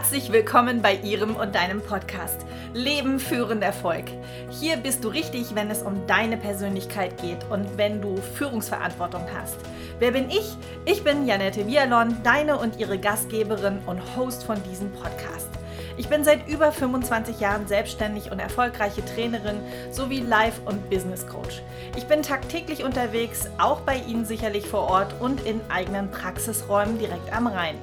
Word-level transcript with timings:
Herzlich 0.00 0.32
willkommen 0.32 0.80
bei 0.80 0.94
Ihrem 0.94 1.36
und 1.36 1.54
deinem 1.54 1.82
Podcast 1.82 2.46
Leben 2.72 3.20
führend 3.20 3.62
Erfolg. 3.62 4.06
Hier 4.48 4.78
bist 4.78 5.04
du 5.04 5.08
richtig, 5.08 5.54
wenn 5.54 5.70
es 5.70 5.82
um 5.82 6.06
deine 6.06 6.38
Persönlichkeit 6.38 7.20
geht 7.20 7.44
und 7.50 7.76
wenn 7.76 8.00
du 8.00 8.16
Führungsverantwortung 8.16 9.26
hast. 9.38 9.58
Wer 9.98 10.12
bin 10.12 10.30
ich? 10.30 10.56
Ich 10.86 11.04
bin 11.04 11.26
Janette 11.26 11.66
Vialon, 11.66 12.16
deine 12.22 12.58
und 12.58 12.80
ihre 12.80 12.98
Gastgeberin 12.98 13.80
und 13.84 14.00
Host 14.16 14.44
von 14.44 14.56
diesem 14.62 14.90
Podcast. 14.90 15.50
Ich 15.98 16.08
bin 16.08 16.24
seit 16.24 16.48
über 16.48 16.72
25 16.72 17.38
Jahren 17.38 17.68
selbstständig 17.68 18.32
und 18.32 18.38
erfolgreiche 18.38 19.04
Trainerin 19.04 19.60
sowie 19.92 20.20
Life- 20.20 20.62
und 20.64 20.88
Business 20.88 21.26
Coach. 21.26 21.60
Ich 21.94 22.06
bin 22.06 22.22
tagtäglich 22.22 22.84
unterwegs, 22.84 23.50
auch 23.58 23.82
bei 23.82 23.96
Ihnen 23.96 24.24
sicherlich 24.24 24.66
vor 24.66 24.88
Ort 24.88 25.20
und 25.20 25.44
in 25.44 25.60
eigenen 25.68 26.10
Praxisräumen 26.10 26.98
direkt 26.98 27.30
am 27.36 27.46
Rhein. 27.46 27.76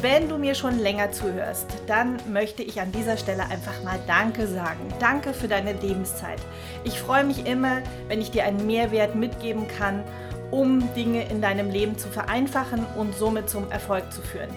Wenn 0.00 0.28
du 0.28 0.38
mir 0.38 0.54
schon 0.54 0.78
länger 0.78 1.12
zuhörst, 1.12 1.66
dann 1.86 2.16
möchte 2.30 2.62
ich 2.62 2.80
an 2.80 2.90
dieser 2.92 3.16
Stelle 3.16 3.42
einfach 3.44 3.82
mal 3.84 3.98
Danke 4.06 4.46
sagen. 4.46 4.88
Danke 4.98 5.34
für 5.34 5.48
deine 5.48 5.74
Lebenszeit. 5.74 6.38
Ich 6.84 6.98
freue 6.98 7.24
mich 7.24 7.46
immer, 7.46 7.82
wenn 8.08 8.20
ich 8.20 8.30
dir 8.30 8.44
einen 8.44 8.66
Mehrwert 8.66 9.14
mitgeben 9.14 9.68
kann, 9.68 10.02
um 10.50 10.92
Dinge 10.94 11.28
in 11.28 11.42
deinem 11.42 11.70
Leben 11.70 11.98
zu 11.98 12.08
vereinfachen 12.08 12.86
und 12.96 13.14
somit 13.14 13.50
zum 13.50 13.70
Erfolg 13.70 14.10
zu 14.12 14.22
führen. 14.22 14.50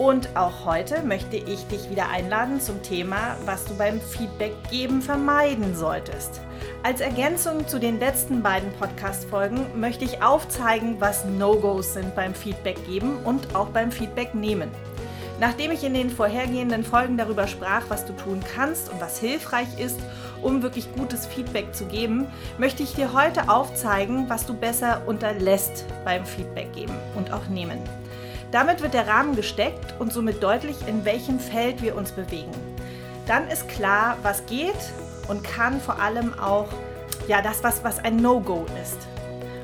Und 0.00 0.34
auch 0.34 0.64
heute 0.64 1.02
möchte 1.02 1.36
ich 1.36 1.66
dich 1.66 1.90
wieder 1.90 2.08
einladen 2.08 2.58
zum 2.58 2.82
Thema, 2.82 3.36
was 3.44 3.66
du 3.66 3.76
beim 3.76 4.00
Feedback 4.00 4.54
geben 4.70 5.02
vermeiden 5.02 5.76
solltest. 5.76 6.40
Als 6.82 7.02
Ergänzung 7.02 7.68
zu 7.68 7.78
den 7.78 8.00
letzten 8.00 8.42
beiden 8.42 8.72
Podcast-Folgen 8.72 9.78
möchte 9.78 10.06
ich 10.06 10.22
aufzeigen, 10.22 10.96
was 11.00 11.26
No-Gos 11.26 11.92
sind 11.92 12.14
beim 12.14 12.32
Feedback 12.32 12.82
geben 12.86 13.18
und 13.24 13.54
auch 13.54 13.68
beim 13.68 13.92
Feedback 13.92 14.34
nehmen. 14.34 14.70
Nachdem 15.38 15.70
ich 15.70 15.84
in 15.84 15.92
den 15.92 16.08
vorhergehenden 16.08 16.82
Folgen 16.82 17.18
darüber 17.18 17.46
sprach, 17.46 17.82
was 17.90 18.06
du 18.06 18.14
tun 18.14 18.42
kannst 18.54 18.90
und 18.90 19.02
was 19.02 19.20
hilfreich 19.20 19.78
ist, 19.78 20.00
um 20.40 20.62
wirklich 20.62 20.90
gutes 20.94 21.26
Feedback 21.26 21.74
zu 21.74 21.84
geben, 21.84 22.26
möchte 22.56 22.82
ich 22.82 22.94
dir 22.94 23.12
heute 23.12 23.50
aufzeigen, 23.50 24.30
was 24.30 24.46
du 24.46 24.54
besser 24.54 25.02
unterlässt 25.04 25.84
beim 26.06 26.24
Feedback 26.24 26.72
geben 26.72 26.94
und 27.16 27.34
auch 27.34 27.48
nehmen. 27.48 27.80
Damit 28.50 28.82
wird 28.82 28.94
der 28.94 29.06
Rahmen 29.06 29.36
gesteckt 29.36 29.94
und 29.98 30.12
somit 30.12 30.42
deutlich, 30.42 30.76
in 30.86 31.04
welchem 31.04 31.38
Feld 31.38 31.82
wir 31.82 31.94
uns 31.96 32.10
bewegen. 32.12 32.50
Dann 33.26 33.48
ist 33.48 33.68
klar, 33.68 34.16
was 34.22 34.44
geht 34.46 34.74
und 35.28 35.44
kann 35.44 35.80
vor 35.80 36.00
allem 36.00 36.34
auch 36.38 36.68
ja, 37.28 37.42
das, 37.42 37.62
was, 37.62 37.84
was 37.84 37.98
ein 38.00 38.16
No-Go 38.16 38.66
ist. 38.82 39.06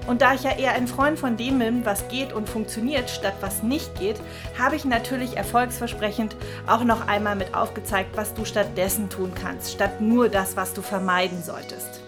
Und 0.07 0.23
da 0.23 0.35
ich 0.35 0.45
ja 0.45 0.53
eher 0.57 0.73
ein 0.73 0.87
Freund 0.87 1.19
von 1.19 1.37
dem 1.37 1.59
bin, 1.59 1.85
was 1.85 2.07
geht 2.07 2.33
und 2.33 2.49
funktioniert, 2.49 3.11
statt 3.11 3.35
was 3.41 3.65
nicht 3.65 3.99
geht, 3.99 4.21
habe 4.57 4.77
ich 4.77 4.85
natürlich 4.85 5.37
erfolgsversprechend 5.37 6.37
auch 6.69 6.85
noch 6.85 7.09
einmal 7.09 7.35
mit 7.35 7.55
aufgezeigt, 7.55 8.17
was 8.17 8.33
du 8.35 8.45
stattdessen 8.45 9.11
tun 9.11 9.33
kannst, 9.35 9.73
statt 9.73 10.01
nur 10.01 10.29
das, 10.29 10.57
was 10.57 10.75
du 10.75 10.83
vermeiden 10.83 11.43
solltest. 11.43 12.01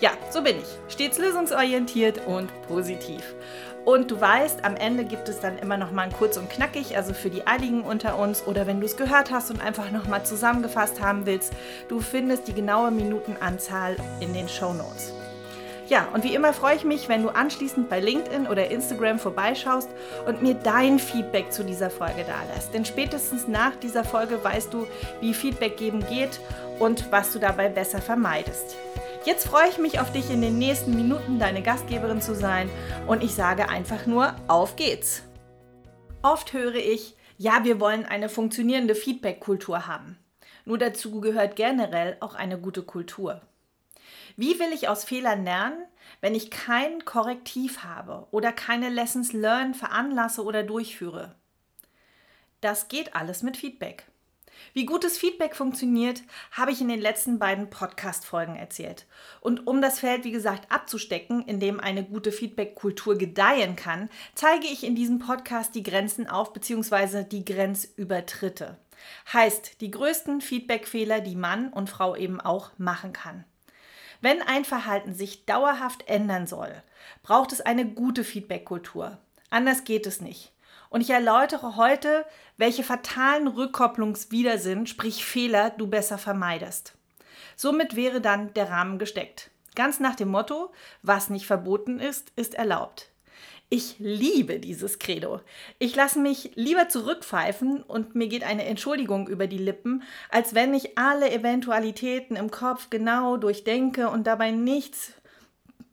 Ja, 0.00 0.10
so 0.30 0.42
bin 0.42 0.56
ich. 0.58 0.92
Stets 0.92 1.18
lösungsorientiert 1.18 2.26
und 2.26 2.50
positiv. 2.66 3.22
Und 3.86 4.10
du 4.10 4.20
weißt, 4.20 4.64
am 4.64 4.74
Ende 4.74 5.04
gibt 5.04 5.28
es 5.28 5.38
dann 5.38 5.58
immer 5.58 5.76
noch 5.76 5.92
mal 5.92 6.02
ein 6.02 6.12
kurz 6.12 6.36
und 6.36 6.50
knackig, 6.50 6.96
also 6.96 7.14
für 7.14 7.30
die 7.30 7.46
Eiligen 7.46 7.82
unter 7.82 8.18
uns 8.18 8.44
oder 8.44 8.66
wenn 8.66 8.80
du 8.80 8.86
es 8.86 8.96
gehört 8.96 9.30
hast 9.30 9.48
und 9.52 9.64
einfach 9.64 9.92
noch 9.92 10.08
mal 10.08 10.24
zusammengefasst 10.24 11.00
haben 11.00 11.24
willst, 11.24 11.52
du 11.86 12.00
findest 12.00 12.48
die 12.48 12.52
genaue 12.52 12.90
Minutenanzahl 12.90 13.94
in 14.18 14.34
den 14.34 14.48
Show 14.48 14.74
Notes. 14.74 15.12
Ja, 15.88 16.08
und 16.12 16.24
wie 16.24 16.34
immer 16.34 16.52
freue 16.52 16.74
ich 16.74 16.82
mich, 16.82 17.08
wenn 17.08 17.22
du 17.22 17.28
anschließend 17.28 17.88
bei 17.88 18.00
LinkedIn 18.00 18.48
oder 18.48 18.72
Instagram 18.72 19.20
vorbeischaust 19.20 19.88
und 20.26 20.42
mir 20.42 20.54
dein 20.54 20.98
Feedback 20.98 21.52
zu 21.52 21.62
dieser 21.62 21.90
Folge 21.90 22.24
da 22.26 22.42
lässt. 22.52 22.74
Denn 22.74 22.84
spätestens 22.84 23.46
nach 23.46 23.76
dieser 23.76 24.02
Folge 24.02 24.42
weißt 24.42 24.74
du, 24.74 24.88
wie 25.20 25.32
Feedback 25.32 25.76
geben 25.76 26.04
geht 26.08 26.40
und 26.78 27.10
was 27.10 27.32
du 27.32 27.38
dabei 27.38 27.68
besser 27.68 28.00
vermeidest. 28.00 28.76
Jetzt 29.24 29.48
freue 29.48 29.68
ich 29.68 29.78
mich 29.78 29.98
auf 29.98 30.12
dich 30.12 30.30
in 30.30 30.40
den 30.40 30.58
nächsten 30.58 30.94
Minuten 30.94 31.38
deine 31.38 31.62
Gastgeberin 31.62 32.20
zu 32.20 32.34
sein 32.34 32.70
und 33.06 33.24
ich 33.24 33.34
sage 33.34 33.68
einfach 33.68 34.06
nur, 34.06 34.36
auf 34.46 34.76
geht's. 34.76 35.22
Oft 36.22 36.52
höre 36.52 36.76
ich, 36.76 37.16
ja, 37.38 37.64
wir 37.64 37.80
wollen 37.80 38.04
eine 38.04 38.28
funktionierende 38.28 38.94
Feedback-Kultur 38.94 39.86
haben. 39.86 40.18
Nur 40.64 40.78
dazu 40.78 41.20
gehört 41.20 41.56
generell 41.56 42.16
auch 42.20 42.34
eine 42.34 42.58
gute 42.58 42.82
Kultur. 42.82 43.40
Wie 44.36 44.58
will 44.58 44.72
ich 44.72 44.88
aus 44.88 45.04
Fehlern 45.04 45.44
lernen, 45.44 45.78
wenn 46.20 46.34
ich 46.34 46.50
kein 46.50 47.04
Korrektiv 47.04 47.84
habe 47.84 48.26
oder 48.30 48.52
keine 48.52 48.90
Lessons 48.90 49.32
learned 49.32 49.76
veranlasse 49.76 50.44
oder 50.44 50.62
durchführe? 50.62 51.34
Das 52.60 52.88
geht 52.88 53.14
alles 53.14 53.42
mit 53.42 53.56
Feedback. 53.56 54.06
Wie 54.72 54.86
gutes 54.86 55.18
Feedback 55.18 55.56
funktioniert, 55.56 56.22
habe 56.50 56.70
ich 56.70 56.80
in 56.80 56.88
den 56.88 57.00
letzten 57.00 57.38
beiden 57.38 57.70
Podcast-Folgen 57.70 58.56
erzählt. 58.56 59.06
Und 59.40 59.66
um 59.66 59.80
das 59.80 60.00
Feld, 60.00 60.24
wie 60.24 60.32
gesagt, 60.32 60.70
abzustecken, 60.70 61.42
in 61.46 61.60
dem 61.60 61.80
eine 61.80 62.04
gute 62.04 62.32
Feedback-Kultur 62.32 63.16
gedeihen 63.16 63.76
kann, 63.76 64.10
zeige 64.34 64.66
ich 64.66 64.84
in 64.84 64.94
diesem 64.94 65.18
Podcast 65.18 65.74
die 65.74 65.82
Grenzen 65.82 66.28
auf 66.28 66.52
bzw. 66.52 67.24
die 67.24 67.44
Grenzübertritte. 67.44 68.76
Heißt, 69.32 69.80
die 69.80 69.90
größten 69.90 70.40
Feedback-Fehler, 70.40 71.20
die 71.20 71.36
Mann 71.36 71.72
und 71.72 71.90
Frau 71.90 72.16
eben 72.16 72.40
auch 72.40 72.70
machen 72.78 73.12
kann. 73.12 73.44
Wenn 74.20 74.42
ein 74.42 74.64
Verhalten 74.64 75.14
sich 75.14 75.44
dauerhaft 75.44 76.08
ändern 76.08 76.46
soll, 76.46 76.82
braucht 77.22 77.52
es 77.52 77.60
eine 77.60 77.86
gute 77.86 78.24
Feedback-Kultur. 78.24 79.18
Anders 79.50 79.84
geht 79.84 80.06
es 80.06 80.20
nicht. 80.20 80.52
Und 80.88 81.00
ich 81.00 81.10
erläutere 81.10 81.76
heute, 81.76 82.24
welche 82.56 82.82
fatalen 82.82 83.48
Rückkopplungswidersinn, 83.48 84.86
sprich 84.86 85.24
Fehler, 85.24 85.70
du 85.70 85.86
besser 85.86 86.18
vermeidest. 86.18 86.94
Somit 87.56 87.96
wäre 87.96 88.20
dann 88.20 88.52
der 88.54 88.70
Rahmen 88.70 88.98
gesteckt. 88.98 89.50
Ganz 89.74 90.00
nach 90.00 90.14
dem 90.14 90.28
Motto, 90.28 90.72
was 91.02 91.30
nicht 91.30 91.46
verboten 91.46 92.00
ist, 92.00 92.32
ist 92.36 92.54
erlaubt. 92.54 93.10
Ich 93.68 93.96
liebe 93.98 94.60
dieses 94.60 95.00
Credo. 95.00 95.40
Ich 95.80 95.96
lasse 95.96 96.20
mich 96.20 96.52
lieber 96.54 96.88
zurückpfeifen 96.88 97.82
und 97.82 98.14
mir 98.14 98.28
geht 98.28 98.44
eine 98.44 98.64
Entschuldigung 98.64 99.26
über 99.26 99.48
die 99.48 99.58
Lippen, 99.58 100.04
als 100.30 100.54
wenn 100.54 100.72
ich 100.72 100.96
alle 100.96 101.32
Eventualitäten 101.32 102.36
im 102.36 102.50
Kopf 102.52 102.90
genau 102.90 103.36
durchdenke 103.36 104.08
und 104.08 104.26
dabei 104.26 104.52
nichts 104.52 105.12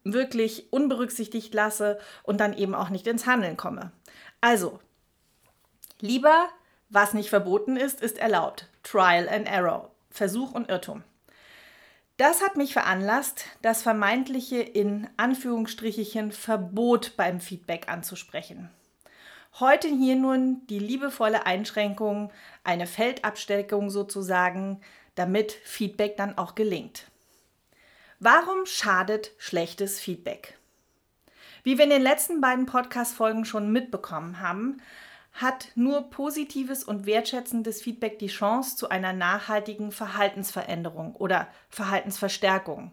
wirklich 0.04 0.72
unberücksichtigt 0.72 1.54
lasse 1.54 1.98
und 2.22 2.40
dann 2.40 2.54
eben 2.56 2.76
auch 2.76 2.90
nicht 2.90 3.08
ins 3.08 3.26
Handeln 3.26 3.58
komme. 3.58 3.92
Also, 4.40 4.80
lieber, 6.04 6.50
was 6.90 7.14
nicht 7.14 7.30
verboten 7.30 7.78
ist, 7.78 8.02
ist 8.02 8.18
erlaubt. 8.18 8.68
Trial 8.84 9.28
and 9.30 9.48
Error, 9.48 9.90
Versuch 10.12 10.52
und 10.52 10.70
Irrtum. 10.70 11.04
Das 12.18 12.44
hat 12.44 12.58
mich 12.58 12.74
veranlasst, 12.74 13.46
das 13.64 13.82
vermeintliche 13.82 14.60
in 14.60 15.10
Anführungsstrichen 15.18 16.32
Verbot 16.32 17.14
beim 17.18 17.40
Feedback 17.40 17.90
anzusprechen. 17.90 18.70
Heute 19.60 19.88
hier 19.88 20.16
nun 20.16 20.68
die 20.68 20.80
liebevolle 20.80 21.46
Einschränkung, 21.46 22.32
eine 22.64 22.86
Feldabsteckung 22.86 23.90
sozusagen, 23.90 24.82
damit 25.16 25.54
Feedback 25.64 26.18
dann 26.18 26.38
auch 26.38 26.54
gelingt. 26.54 27.06
Warum 28.20 28.66
schadet 28.66 29.32
schlechtes 29.38 30.00
Feedback? 30.00 30.58
Wie 31.64 31.78
wir 31.78 31.86
in 31.86 31.92
den 31.92 32.04
letzten 32.04 32.42
beiden 32.42 32.66
Podcast-Folgen 32.66 33.46
schon 33.46 33.72
mitbekommen 33.72 34.42
haben, 34.42 34.82
hat 35.34 35.70
nur 35.76 36.10
positives 36.12 36.84
und 36.84 37.06
wertschätzendes 37.06 37.82
Feedback 37.82 38.20
die 38.20 38.28
Chance 38.28 38.76
zu 38.76 38.90
einer 38.90 39.14
nachhaltigen 39.14 39.92
Verhaltensveränderung 39.92 41.16
oder 41.16 41.48
Verhaltensverstärkung, 41.70 42.92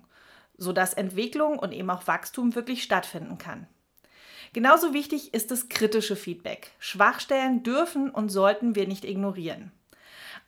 sodass 0.57 0.95
Entwicklung 0.95 1.59
und 1.59 1.73
eben 1.73 1.91
auch 1.91 2.07
Wachstum 2.07 2.55
wirklich 2.55 2.83
stattfinden 2.83 3.37
kann. 3.37 3.67
Genauso 4.53 4.95
wichtig 4.95 5.33
ist 5.33 5.51
das 5.51 5.69
kritische 5.69 6.17
Feedback. 6.17 6.73
Schwachstellen 6.79 7.63
dürfen 7.63 8.11
und 8.11 8.31
sollten 8.31 8.75
wir 8.75 8.89
nicht 8.89 9.05
ignorieren. 9.05 9.71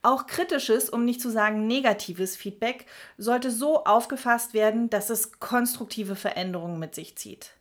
Auch 0.01 0.27
kritisches, 0.27 0.91
um 0.91 1.05
nicht 1.05 1.21
zu 1.21 1.31
sagen 1.31 1.69
negatives 1.69 2.37
Feedback 2.37 2.87
sollte 3.19 3.53
so 3.53 3.85
aufgefasst 3.85 4.53
werden, 4.55 4.91
dass 4.91 5.11
es 5.11 5.39
konstruktive 5.39 6.17
Veränderungen 6.17 6.81
mit 6.81 6.97
sich 6.97 7.17
zieht. 7.17 7.53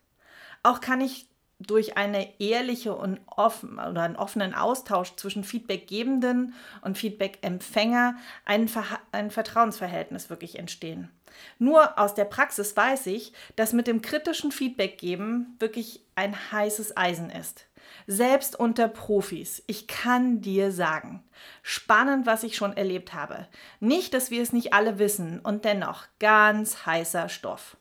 Auch 0.64 0.80
kann 0.80 1.00
ich 1.00 1.28
durch 1.66 1.96
eine 1.96 2.40
ehrliche 2.40 2.94
und 2.94 3.20
offen 3.26 3.78
oder 3.78 4.02
einen 4.02 4.16
offenen 4.16 4.54
Austausch 4.54 5.14
zwischen 5.16 5.44
Feedbackgebenden 5.44 6.54
und 6.82 6.98
Feedbackempfänger 6.98 8.16
ein, 8.44 8.70
ein 9.12 9.30
Vertrauensverhältnis 9.30 10.30
wirklich 10.30 10.58
entstehen. 10.58 11.10
Nur 11.58 11.98
aus 11.98 12.14
der 12.14 12.24
Praxis 12.24 12.76
weiß 12.76 13.06
ich, 13.06 13.32
dass 13.56 13.72
mit 13.72 13.86
dem 13.86 14.02
kritischen 14.02 14.52
Feedback 14.52 14.98
geben 14.98 15.56
wirklich 15.58 16.00
ein 16.14 16.36
heißes 16.52 16.96
Eisen 16.96 17.30
ist. 17.30 17.66
Selbst 18.06 18.58
unter 18.58 18.88
Profis, 18.88 19.62
ich 19.66 19.86
kann 19.86 20.40
dir 20.40 20.72
sagen, 20.72 21.22
spannend, 21.62 22.26
was 22.26 22.42
ich 22.42 22.56
schon 22.56 22.76
erlebt 22.76 23.14
habe. 23.14 23.46
Nicht, 23.80 24.14
dass 24.14 24.30
wir 24.30 24.42
es 24.42 24.52
nicht 24.52 24.72
alle 24.72 24.98
wissen 24.98 25.40
und 25.40 25.64
dennoch 25.64 26.04
ganz 26.18 26.86
heißer 26.86 27.28
Stoff. 27.28 27.76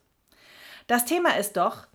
Das 0.87 1.05
Thema 1.05 1.37
ist 1.37 1.57
doch, 1.57 1.87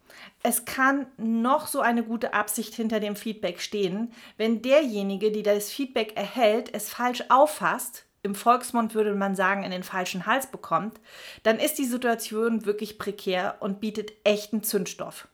es 0.42 0.64
kann 0.64 1.06
noch 1.16 1.66
so 1.66 1.80
eine 1.80 2.04
gute 2.04 2.34
Absicht 2.34 2.74
hinter 2.74 3.00
dem 3.00 3.16
Feedback 3.16 3.60
stehen, 3.60 4.12
wenn 4.36 4.62
derjenige, 4.62 5.32
der 5.32 5.54
das 5.54 5.70
Feedback 5.70 6.16
erhält, 6.16 6.72
es 6.72 6.88
falsch 6.88 7.24
auffasst, 7.28 8.04
im 8.22 8.34
Volksmund 8.34 8.94
würde 8.94 9.14
man 9.14 9.36
sagen, 9.36 9.62
in 9.62 9.70
den 9.70 9.82
falschen 9.82 10.26
Hals 10.26 10.48
bekommt, 10.48 11.00
dann 11.42 11.58
ist 11.58 11.78
die 11.78 11.84
Situation 11.84 12.66
wirklich 12.66 12.98
prekär 12.98 13.56
und 13.60 13.80
bietet 13.80 14.12
echten 14.24 14.62
Zündstoff. 14.62 15.28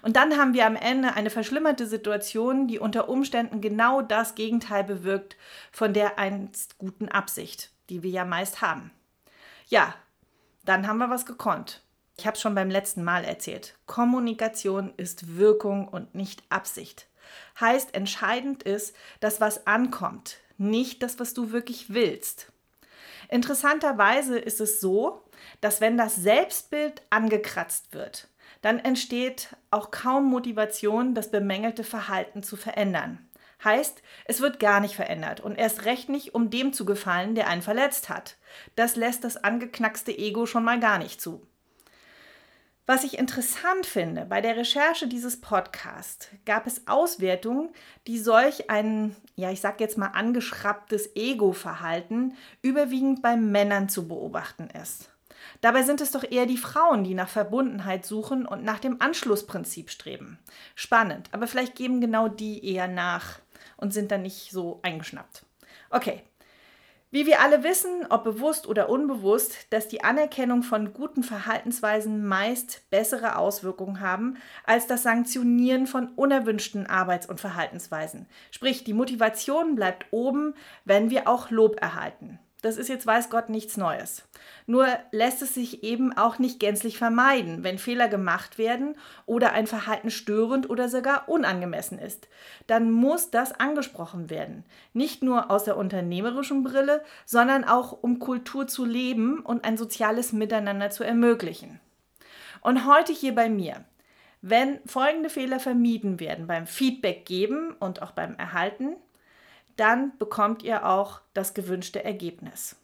Und 0.00 0.16
dann 0.16 0.38
haben 0.38 0.54
wir 0.54 0.66
am 0.66 0.76
Ende 0.76 1.14
eine 1.14 1.30
verschlimmerte 1.30 1.86
Situation, 1.86 2.66
die 2.66 2.78
unter 2.78 3.08
Umständen 3.08 3.60
genau 3.60 4.00
das 4.00 4.34
Gegenteil 4.34 4.84
bewirkt 4.84 5.36
von 5.70 5.92
der 5.92 6.18
einst 6.18 6.78
guten 6.78 7.08
Absicht, 7.08 7.70
die 7.90 8.02
wir 8.02 8.10
ja 8.10 8.24
meist 8.24 8.62
haben. 8.62 8.90
Ja, 9.68 9.94
dann 10.64 10.86
haben 10.86 10.98
wir 10.98 11.10
was 11.10 11.26
gekonnt. 11.26 11.82
Ich 12.22 12.26
habe 12.28 12.36
es 12.36 12.40
schon 12.40 12.54
beim 12.54 12.70
letzten 12.70 13.02
Mal 13.02 13.24
erzählt. 13.24 13.74
Kommunikation 13.86 14.92
ist 14.96 15.38
Wirkung 15.38 15.88
und 15.88 16.14
nicht 16.14 16.44
Absicht. 16.50 17.08
Heißt, 17.58 17.96
entscheidend 17.96 18.62
ist, 18.62 18.94
dass 19.18 19.40
was 19.40 19.66
ankommt, 19.66 20.36
nicht 20.56 21.02
das, 21.02 21.18
was 21.18 21.34
du 21.34 21.50
wirklich 21.50 21.92
willst. 21.92 22.52
Interessanterweise 23.28 24.38
ist 24.38 24.60
es 24.60 24.80
so, 24.80 25.24
dass 25.60 25.80
wenn 25.80 25.98
das 25.98 26.14
Selbstbild 26.14 27.02
angekratzt 27.10 27.92
wird, 27.92 28.28
dann 28.60 28.78
entsteht 28.78 29.56
auch 29.72 29.90
kaum 29.90 30.26
Motivation, 30.26 31.16
das 31.16 31.28
bemängelte 31.32 31.82
Verhalten 31.82 32.44
zu 32.44 32.56
verändern. 32.56 33.18
Heißt, 33.64 34.00
es 34.26 34.40
wird 34.40 34.60
gar 34.60 34.78
nicht 34.78 34.94
verändert 34.94 35.40
und 35.40 35.56
erst 35.56 35.86
recht 35.86 36.08
nicht, 36.08 36.36
um 36.36 36.50
dem 36.50 36.72
zu 36.72 36.84
gefallen, 36.84 37.34
der 37.34 37.48
einen 37.48 37.62
verletzt 37.62 38.08
hat. 38.08 38.36
Das 38.76 38.94
lässt 38.94 39.24
das 39.24 39.42
angeknackste 39.42 40.16
Ego 40.16 40.46
schon 40.46 40.62
mal 40.62 40.78
gar 40.78 40.98
nicht 40.98 41.20
zu. 41.20 41.44
Was 42.84 43.04
ich 43.04 43.16
interessant 43.16 43.86
finde, 43.86 44.24
bei 44.24 44.40
der 44.40 44.56
Recherche 44.56 45.06
dieses 45.06 45.40
Podcasts 45.40 46.28
gab 46.44 46.66
es 46.66 46.88
Auswertungen, 46.88 47.70
die 48.08 48.18
solch 48.18 48.70
ein, 48.70 49.14
ja, 49.36 49.52
ich 49.52 49.60
sag 49.60 49.80
jetzt 49.80 49.98
mal 49.98 50.08
angeschrapptes 50.08 51.14
Ego-Verhalten 51.14 52.34
überwiegend 52.60 53.22
bei 53.22 53.36
Männern 53.36 53.88
zu 53.88 54.08
beobachten 54.08 54.68
ist. 54.82 55.10
Dabei 55.60 55.84
sind 55.84 56.00
es 56.00 56.10
doch 56.10 56.24
eher 56.28 56.46
die 56.46 56.58
Frauen, 56.58 57.04
die 57.04 57.14
nach 57.14 57.28
Verbundenheit 57.28 58.04
suchen 58.04 58.46
und 58.46 58.64
nach 58.64 58.80
dem 58.80 59.00
Anschlussprinzip 59.00 59.88
streben. 59.88 60.40
Spannend, 60.74 61.28
aber 61.30 61.46
vielleicht 61.46 61.76
geben 61.76 62.00
genau 62.00 62.26
die 62.26 62.66
eher 62.66 62.88
nach 62.88 63.38
und 63.76 63.94
sind 63.94 64.10
dann 64.10 64.22
nicht 64.22 64.50
so 64.50 64.80
eingeschnappt. 64.82 65.44
Okay, 65.90 66.22
wie 67.12 67.26
wir 67.26 67.40
alle 67.40 67.62
wissen, 67.62 68.06
ob 68.08 68.24
bewusst 68.24 68.66
oder 68.66 68.88
unbewusst, 68.88 69.66
dass 69.70 69.86
die 69.86 70.02
Anerkennung 70.02 70.62
von 70.62 70.94
guten 70.94 71.22
Verhaltensweisen 71.22 72.26
meist 72.26 72.90
bessere 72.90 73.36
Auswirkungen 73.36 74.00
haben 74.00 74.38
als 74.64 74.86
das 74.86 75.02
Sanktionieren 75.02 75.86
von 75.86 76.08
unerwünschten 76.16 76.86
Arbeits- 76.86 77.28
und 77.28 77.38
Verhaltensweisen. 77.38 78.26
Sprich, 78.50 78.82
die 78.82 78.94
Motivation 78.94 79.76
bleibt 79.76 80.06
oben, 80.10 80.54
wenn 80.86 81.10
wir 81.10 81.28
auch 81.28 81.50
Lob 81.50 81.80
erhalten. 81.80 82.40
Das 82.62 82.76
ist 82.76 82.88
jetzt 82.88 83.06
weiß 83.06 83.28
Gott 83.28 83.48
nichts 83.48 83.76
Neues. 83.76 84.22
Nur 84.66 84.86
lässt 85.10 85.42
es 85.42 85.52
sich 85.52 85.82
eben 85.82 86.16
auch 86.16 86.38
nicht 86.38 86.60
gänzlich 86.60 86.96
vermeiden, 86.96 87.64
wenn 87.64 87.76
Fehler 87.76 88.06
gemacht 88.06 88.56
werden 88.56 88.94
oder 89.26 89.52
ein 89.52 89.66
Verhalten 89.66 90.10
störend 90.10 90.70
oder 90.70 90.88
sogar 90.88 91.28
unangemessen 91.28 91.98
ist. 91.98 92.28
Dann 92.68 92.92
muss 92.92 93.30
das 93.32 93.52
angesprochen 93.52 94.30
werden. 94.30 94.64
Nicht 94.92 95.24
nur 95.24 95.50
aus 95.50 95.64
der 95.64 95.76
unternehmerischen 95.76 96.62
Brille, 96.62 97.02
sondern 97.26 97.64
auch 97.64 98.00
um 98.00 98.20
Kultur 98.20 98.68
zu 98.68 98.84
leben 98.84 99.40
und 99.40 99.64
ein 99.64 99.76
soziales 99.76 100.32
Miteinander 100.32 100.90
zu 100.90 101.02
ermöglichen. 101.02 101.80
Und 102.60 102.86
heute 102.86 103.12
hier 103.12 103.34
bei 103.34 103.48
mir. 103.48 103.84
Wenn 104.40 104.78
folgende 104.86 105.30
Fehler 105.30 105.58
vermieden 105.58 106.20
werden 106.20 106.46
beim 106.46 106.66
Feedback 106.66 107.26
geben 107.26 107.74
und 107.80 108.02
auch 108.02 108.12
beim 108.12 108.36
Erhalten, 108.36 108.96
dann 109.76 110.16
bekommt 110.18 110.62
ihr 110.62 110.86
auch 110.86 111.20
das 111.34 111.54
gewünschte 111.54 112.04
Ergebnis. 112.04 112.76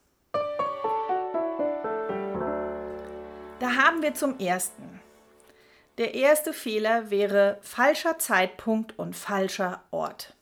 Da 3.58 3.76
haben 3.76 4.02
wir 4.02 4.14
zum 4.14 4.38
ersten. 4.38 5.00
Der 5.98 6.14
erste 6.14 6.52
Fehler 6.52 7.10
wäre 7.10 7.58
falscher 7.60 8.18
Zeitpunkt 8.18 8.96
und 8.98 9.16
falscher 9.16 9.82
Ort. 9.90 10.34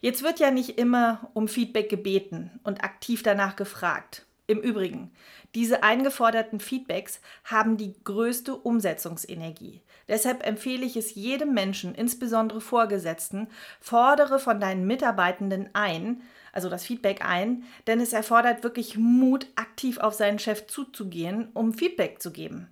Jetzt 0.00 0.22
wird 0.22 0.40
ja 0.40 0.50
nicht 0.50 0.78
immer 0.78 1.30
um 1.32 1.46
Feedback 1.46 1.88
gebeten 1.88 2.60
und 2.64 2.82
aktiv 2.82 3.22
danach 3.22 3.56
gefragt. 3.56 4.26
Im 4.46 4.60
Übrigen, 4.60 5.12
diese 5.54 5.82
eingeforderten 5.82 6.60
Feedbacks 6.60 7.20
haben 7.44 7.76
die 7.76 7.94
größte 8.02 8.54
Umsetzungsenergie. 8.54 9.80
Deshalb 10.08 10.46
empfehle 10.46 10.84
ich 10.84 10.96
es 10.96 11.14
jedem 11.14 11.54
Menschen, 11.54 11.94
insbesondere 11.94 12.60
Vorgesetzten, 12.60 13.48
fordere 13.80 14.38
von 14.38 14.60
deinen 14.60 14.86
Mitarbeitenden 14.86 15.70
ein, 15.72 16.22
also 16.52 16.68
das 16.68 16.84
Feedback 16.84 17.24
ein, 17.24 17.64
denn 17.86 18.00
es 18.00 18.12
erfordert 18.12 18.62
wirklich 18.62 18.96
Mut, 18.96 19.46
aktiv 19.56 19.98
auf 19.98 20.14
seinen 20.14 20.38
Chef 20.38 20.66
zuzugehen, 20.66 21.48
um 21.54 21.72
Feedback 21.72 22.20
zu 22.20 22.32
geben. 22.32 22.68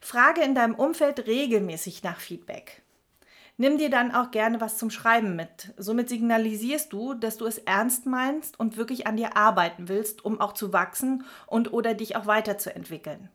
Frage 0.00 0.42
in 0.42 0.54
deinem 0.54 0.74
Umfeld 0.74 1.26
regelmäßig 1.26 2.02
nach 2.02 2.20
Feedback. 2.20 2.82
Nimm 3.56 3.78
dir 3.78 3.88
dann 3.88 4.12
auch 4.12 4.32
gerne 4.32 4.60
was 4.60 4.78
zum 4.78 4.90
Schreiben 4.90 5.36
mit. 5.36 5.72
Somit 5.76 6.08
signalisierst 6.08 6.92
du, 6.92 7.14
dass 7.14 7.36
du 7.36 7.46
es 7.46 7.58
ernst 7.58 8.04
meinst 8.04 8.58
und 8.58 8.76
wirklich 8.76 9.06
an 9.06 9.16
dir 9.16 9.36
arbeiten 9.36 9.88
willst, 9.88 10.24
um 10.24 10.40
auch 10.40 10.54
zu 10.54 10.72
wachsen 10.72 11.24
und 11.46 11.72
oder 11.72 11.94
dich 11.94 12.16
auch 12.16 12.26
weiterzuentwickeln. 12.26 13.28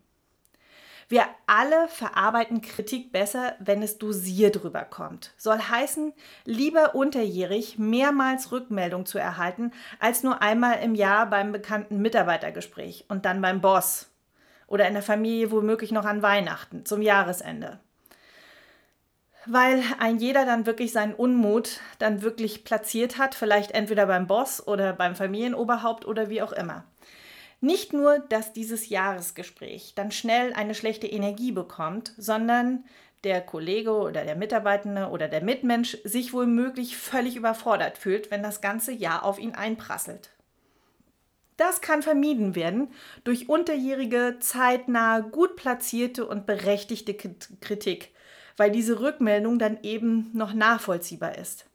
Wir 1.10 1.24
alle 1.48 1.88
verarbeiten 1.88 2.60
Kritik 2.60 3.10
besser, 3.10 3.56
wenn 3.58 3.82
es 3.82 3.98
dosiert 3.98 4.62
rüberkommt. 4.62 5.32
Soll 5.36 5.58
heißen, 5.58 6.12
lieber 6.44 6.94
unterjährig 6.94 7.80
mehrmals 7.80 8.52
Rückmeldung 8.52 9.06
zu 9.06 9.18
erhalten, 9.18 9.72
als 9.98 10.22
nur 10.22 10.40
einmal 10.40 10.78
im 10.84 10.94
Jahr 10.94 11.26
beim 11.28 11.50
bekannten 11.50 12.00
Mitarbeitergespräch 12.00 13.06
und 13.08 13.24
dann 13.24 13.42
beim 13.42 13.60
Boss 13.60 14.08
oder 14.68 14.86
in 14.86 14.94
der 14.94 15.02
Familie 15.02 15.50
womöglich 15.50 15.90
noch 15.90 16.04
an 16.04 16.22
Weihnachten 16.22 16.86
zum 16.86 17.02
Jahresende. 17.02 17.80
Weil 19.46 19.82
ein 19.98 20.18
jeder 20.18 20.46
dann 20.46 20.64
wirklich 20.64 20.92
seinen 20.92 21.14
Unmut 21.14 21.80
dann 21.98 22.22
wirklich 22.22 22.62
platziert 22.62 23.18
hat, 23.18 23.34
vielleicht 23.34 23.72
entweder 23.72 24.06
beim 24.06 24.28
Boss 24.28 24.64
oder 24.64 24.92
beim 24.92 25.16
Familienoberhaupt 25.16 26.04
oder 26.04 26.30
wie 26.30 26.40
auch 26.40 26.52
immer. 26.52 26.84
Nicht 27.60 27.92
nur, 27.92 28.20
dass 28.20 28.54
dieses 28.54 28.88
Jahresgespräch 28.88 29.92
dann 29.94 30.10
schnell 30.10 30.54
eine 30.54 30.74
schlechte 30.74 31.06
Energie 31.06 31.52
bekommt, 31.52 32.14
sondern 32.16 32.84
der 33.22 33.42
Kollege 33.42 33.92
oder 33.92 34.24
der 34.24 34.36
Mitarbeitende 34.36 35.08
oder 35.08 35.28
der 35.28 35.42
Mitmensch 35.42 35.98
sich 36.04 36.32
womöglich 36.32 36.96
völlig 36.96 37.36
überfordert 37.36 37.98
fühlt, 37.98 38.30
wenn 38.30 38.42
das 38.42 38.62
ganze 38.62 38.92
Jahr 38.92 39.24
auf 39.24 39.38
ihn 39.38 39.54
einprasselt. 39.54 40.30
Das 41.58 41.82
kann 41.82 42.02
vermieden 42.02 42.54
werden 42.54 42.88
durch 43.24 43.50
unterjährige, 43.50 44.38
zeitnahe, 44.40 45.22
gut 45.22 45.56
platzierte 45.56 46.26
und 46.26 46.46
berechtigte 46.46 47.12
Kritik, 47.12 48.14
weil 48.56 48.70
diese 48.70 49.00
Rückmeldung 49.00 49.58
dann 49.58 49.78
eben 49.82 50.30
noch 50.32 50.54
nachvollziehbar 50.54 51.36
ist 51.36 51.69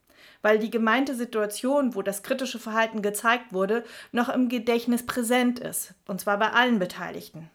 weil 0.45 0.59
die 0.59 0.69
gemeinte 0.69 1.15
Situation, 1.15 1.95
wo 1.95 2.03
das 2.03 2.21
kritische 2.21 2.59
Verhalten 2.59 3.01
gezeigt 3.01 3.51
wurde, 3.51 3.83
noch 4.11 4.29
im 4.29 4.47
Gedächtnis 4.47 5.03
präsent 5.03 5.57
ist, 5.57 5.95
und 6.07 6.21
zwar 6.21 6.37
bei 6.37 6.51
allen 6.51 6.77
Beteiligten. 6.77 7.49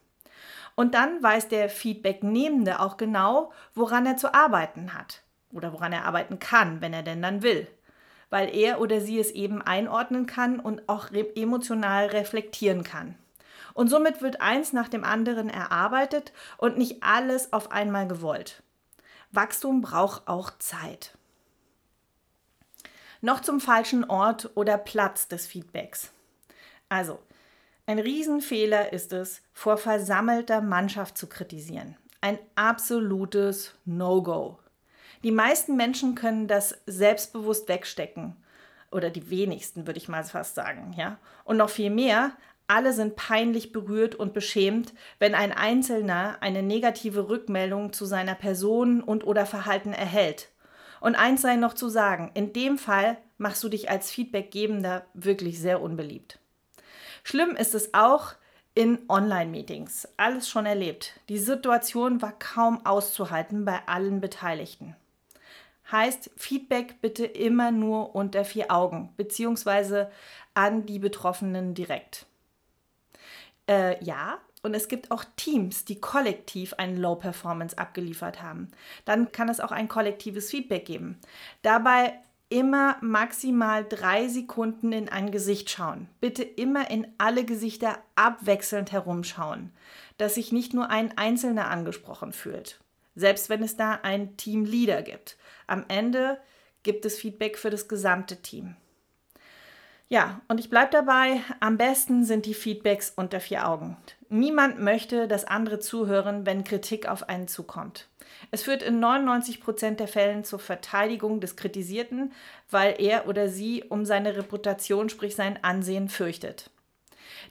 Und 0.75 0.97
dann 0.97 1.23
weiß 1.23 1.47
der 1.47 1.69
Feedbacknehmende 1.69 2.81
auch 2.81 2.97
genau, 2.97 3.53
woran 3.77 4.07
er 4.07 4.17
zu 4.17 4.35
arbeiten 4.35 4.93
hat 4.93 5.23
oder 5.53 5.73
woran 5.73 5.93
er 5.93 6.05
arbeiten 6.05 6.41
kann, 6.41 6.81
wenn 6.81 6.93
er 6.93 7.05
denn 7.05 7.23
dann 7.23 7.45
will, 7.45 7.69
weil 8.29 8.53
er 8.53 8.81
oder 8.81 9.01
sie 9.01 9.21
es 9.21 9.31
eben 9.31 9.63
einordnen 9.63 10.27
kann 10.27 10.59
und 10.59 10.89
auch 10.89 11.13
re 11.13 11.29
emotional 11.37 12.07
reflektieren 12.07 12.83
kann. 12.83 13.15
Und 13.73 13.87
somit 13.87 14.21
wird 14.21 14.41
eins 14.41 14.73
nach 14.73 14.89
dem 14.89 15.05
anderen 15.05 15.49
erarbeitet 15.49 16.33
und 16.59 16.77
nicht 16.77 17.05
alles 17.05 17.53
auf 17.53 17.71
einmal 17.71 18.09
gewollt. 18.09 18.65
Wachstum 19.31 19.81
braucht 19.81 20.27
auch 20.27 20.51
Zeit 20.59 21.17
noch 23.21 23.41
zum 23.41 23.61
falschen 23.61 24.05
Ort 24.05 24.51
oder 24.55 24.79
Platz 24.79 25.29
des 25.29 25.47
Feedbacks. 25.47 26.13
Also, 26.89 27.19
ein 27.87 27.99
Riesenfehler 27.99 28.93
ist 28.93 29.13
es, 29.13 29.43
vor 29.53 29.77
versammelter 29.77 30.61
Mannschaft 30.61 31.19
zu 31.19 31.27
kritisieren. 31.29 31.97
Ein 32.21 32.39
absolutes 32.55 33.75
No-Go. 33.85 34.59
Die 35.23 35.33
meisten 35.33 35.77
Menschen 35.77 36.15
können 36.15 36.47
das 36.47 36.79
selbstbewusst 36.87 37.69
wegstecken. 37.69 38.37
Oder 38.91 39.11
die 39.11 39.31
wenigsten, 39.31 39.87
würde 39.87 39.99
ich 39.99 40.09
mal 40.09 40.25
fast 40.25 40.55
sagen, 40.55 40.95
ja. 40.97 41.19
Und 41.45 41.57
noch 41.57 41.71
viel 41.71 41.91
mehr, 41.91 42.33
alle 42.67 42.93
sind 42.93 43.17
peinlich 43.17 43.73
berührt 43.73 44.15
und 44.15 44.35
beschämt, 44.35 44.95
wenn 45.19 45.35
ein 45.35 45.53
Einzelner 45.53 46.39
eine 46.41 46.63
negative 46.63 47.29
Rückmeldung 47.29 47.93
zu 47.93 48.05
seiner 48.05 48.35
Person 48.35 49.01
und 49.01 49.25
oder 49.25 49.47
Verhalten 49.47 49.93
erhält 49.93 50.50
und 51.01 51.15
eins 51.15 51.43
sei 51.43 51.57
noch 51.57 51.75
zu 51.75 51.89
sagen, 51.89 52.31
in 52.35 52.53
dem 52.53 52.79
Fall 52.79 53.19
machst 53.39 53.63
du 53.65 53.69
dich 53.69 53.91
als 53.91 54.11
Feedbackgebender 54.11 55.07
wirklich 55.15 55.59
sehr 55.59 55.81
unbeliebt. 55.81 56.39
Schlimm 57.25 57.57
ist 57.57 57.75
es 57.75 57.95
auch, 57.95 58.35
in 58.75 58.99
Online-Meetings. 59.09 60.09
Alles 60.17 60.49
schon 60.49 60.67
erlebt. 60.67 61.21
Die 61.29 61.39
Situation 61.39 62.23
war 62.23 62.33
kaum 62.39 62.87
auszuhalten 62.87 63.65
bei 63.65 63.81
allen 63.87 64.21
Beteiligten. 64.21 64.97
Heißt 65.91 66.31
Feedback 66.37 67.01
bitte 67.01 67.27
immer 67.27 67.73
nur 67.73 68.15
unter 68.15 68.45
vier 68.45 68.71
Augen, 68.71 69.13
beziehungsweise 69.17 70.11
an 70.55 70.87
die 70.87 71.01
Betroffenen 71.01 71.75
direkt. 71.75 72.27
Äh, 73.69 74.03
ja, 74.05 74.39
und 74.63 74.75
es 74.75 74.89
gibt 74.89 75.11
auch 75.11 75.25
Teams, 75.37 75.85
die 75.85 76.01
kollektiv 76.01 76.75
eine 76.75 76.97
Low 76.99 77.15
Performance 77.15 77.77
abgeliefert 77.79 78.43
haben. 78.43 78.69
Dann 79.05 79.33
kann 79.33 79.49
es 79.49 79.61
auch 79.61 79.73
ein 79.73 79.89
kollektives 79.89 80.51
Feedback 80.51 80.85
geben. 80.85 81.19
Dabei 81.63 82.15
immer 82.51 82.97
maximal 83.01 83.85
drei 83.89 84.29
Sekunden 84.29 84.93
in 84.93 85.09
ein 85.09 85.31
Gesicht 85.31 85.71
schauen. 85.71 86.09
Bitte 86.21 86.43
immer 86.43 86.91
in 86.91 87.07
alle 87.17 87.45
Gesichter 87.45 87.99
abwechselnd 88.17 88.93
herumschauen, 88.93 89.73
dass 90.19 90.35
sich 90.35 90.53
nicht 90.53 90.75
nur 90.75 90.91
ein 90.91 91.17
Einzelner 91.17 91.71
angesprochen 91.71 92.33
fühlt. 92.33 92.81
Selbst 93.15 93.49
wenn 93.49 93.63
es 93.63 93.77
da 93.77 93.93
einen 94.03 94.37
Teamleader 94.37 95.03
gibt. 95.03 95.37
Am 95.67 95.85
Ende 95.89 96.39
gibt 96.83 97.05
es 97.05 97.19
Feedback 97.19 97.57
für 97.57 97.71
das 97.71 97.89
gesamte 97.89 98.43
Team. 98.43 98.77
Ja, 100.13 100.41
und 100.49 100.59
ich 100.59 100.69
bleibe 100.69 100.91
dabei, 100.91 101.41
am 101.61 101.79
besten 101.79 102.25
sind 102.25 102.45
die 102.45 102.55
Feedbacks 102.55 103.13
unter 103.15 103.39
vier 103.39 103.69
Augen. 103.69 103.97
Niemand 104.29 104.81
möchte, 104.81 105.29
dass 105.29 105.45
andere 105.45 105.79
zuhören, 105.79 106.45
wenn 106.45 106.65
Kritik 106.65 107.09
auf 107.09 107.29
einen 107.29 107.47
zukommt. 107.47 108.09
Es 108.51 108.65
führt 108.65 108.83
in 108.83 108.99
99 108.99 109.61
Prozent 109.61 110.01
der 110.01 110.09
Fällen 110.09 110.43
zur 110.43 110.59
Verteidigung 110.59 111.41
des 111.41 111.55
Kritisierten, 111.55 112.33
weil 112.71 112.97
er 112.99 113.29
oder 113.29 113.49
sie 113.49 113.85
um 113.85 114.05
seine 114.05 114.37
Reputation, 114.37 115.11
sprich 115.11 115.37
sein 115.37 115.63
Ansehen, 115.63 116.09
fürchtet. 116.09 116.71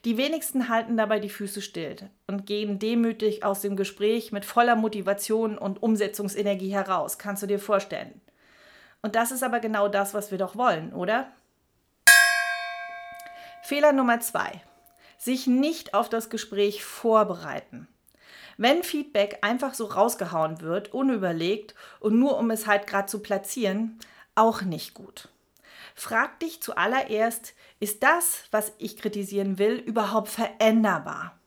Die 0.04 0.18
wenigsten 0.18 0.68
halten 0.68 0.98
dabei 0.98 1.20
die 1.20 1.30
Füße 1.30 1.62
still 1.62 1.96
und 2.28 2.46
gehen 2.46 2.78
demütig 2.78 3.46
aus 3.46 3.62
dem 3.62 3.78
Gespräch 3.78 4.34
mit 4.34 4.44
voller 4.44 4.76
Motivation 4.76 5.58
und 5.58 5.82
Umsetzungsenergie 5.82 6.74
heraus, 6.74 7.18
kannst 7.18 7.42
du 7.42 7.48
dir 7.48 7.60
vorstellen. 7.60 8.20
Und 9.02 9.16
das 9.16 9.32
ist 9.32 9.44
aber 9.44 9.62
genau 9.62 9.88
das, 9.88 10.14
was 10.14 10.30
wir 10.30 10.38
doch 10.38 10.58
wollen, 10.58 10.92
oder? 10.92 11.32
Fehler 13.70 13.94
Nummer 13.94 14.20
zwei. 14.20 14.64
Sich 15.20 15.46
nicht 15.46 15.94
auf 15.94 16.10
das 16.10 16.32
Gespräch 16.32 16.84
vorbereiten. 16.84 17.88
Wenn 18.58 18.82
Feedback 18.82 19.38
einfach 19.44 19.76
so 19.76 19.86
rausgehauen 19.86 20.62
wird, 20.62 20.92
unüberlegt 20.92 21.76
und 22.00 22.18
nur 22.18 22.40
um 22.40 22.50
es 22.50 22.66
halt 22.66 22.88
gerade 22.88 23.06
zu 23.06 23.20
platzieren, 23.20 24.00
auch 24.34 24.64
nicht 24.64 24.96
gut. 24.96 25.30
Frag 25.94 26.40
dich 26.40 26.64
zuallererst, 26.64 27.54
ist 27.80 28.02
das, 28.02 28.46
was 28.50 28.74
ich 28.80 28.98
kritisieren 28.98 29.60
will, 29.60 29.76
überhaupt 29.76 30.30
veränderbar? 30.30 31.38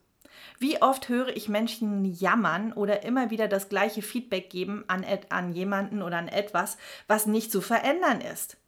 Wie 0.60 0.80
oft 0.80 1.08
höre 1.08 1.36
ich 1.36 1.48
Menschen 1.48 2.04
jammern 2.04 2.72
oder 2.72 3.02
immer 3.02 3.30
wieder 3.30 3.48
das 3.48 3.68
gleiche 3.68 4.00
Feedback 4.00 4.48
geben 4.48 4.84
an, 4.86 5.04
an 5.30 5.54
jemanden 5.54 6.02
oder 6.02 6.18
an 6.18 6.28
etwas, 6.28 6.76
was 7.08 7.26
nicht 7.26 7.50
zu 7.50 7.60
verändern 7.60 8.20
ist? 8.20 8.58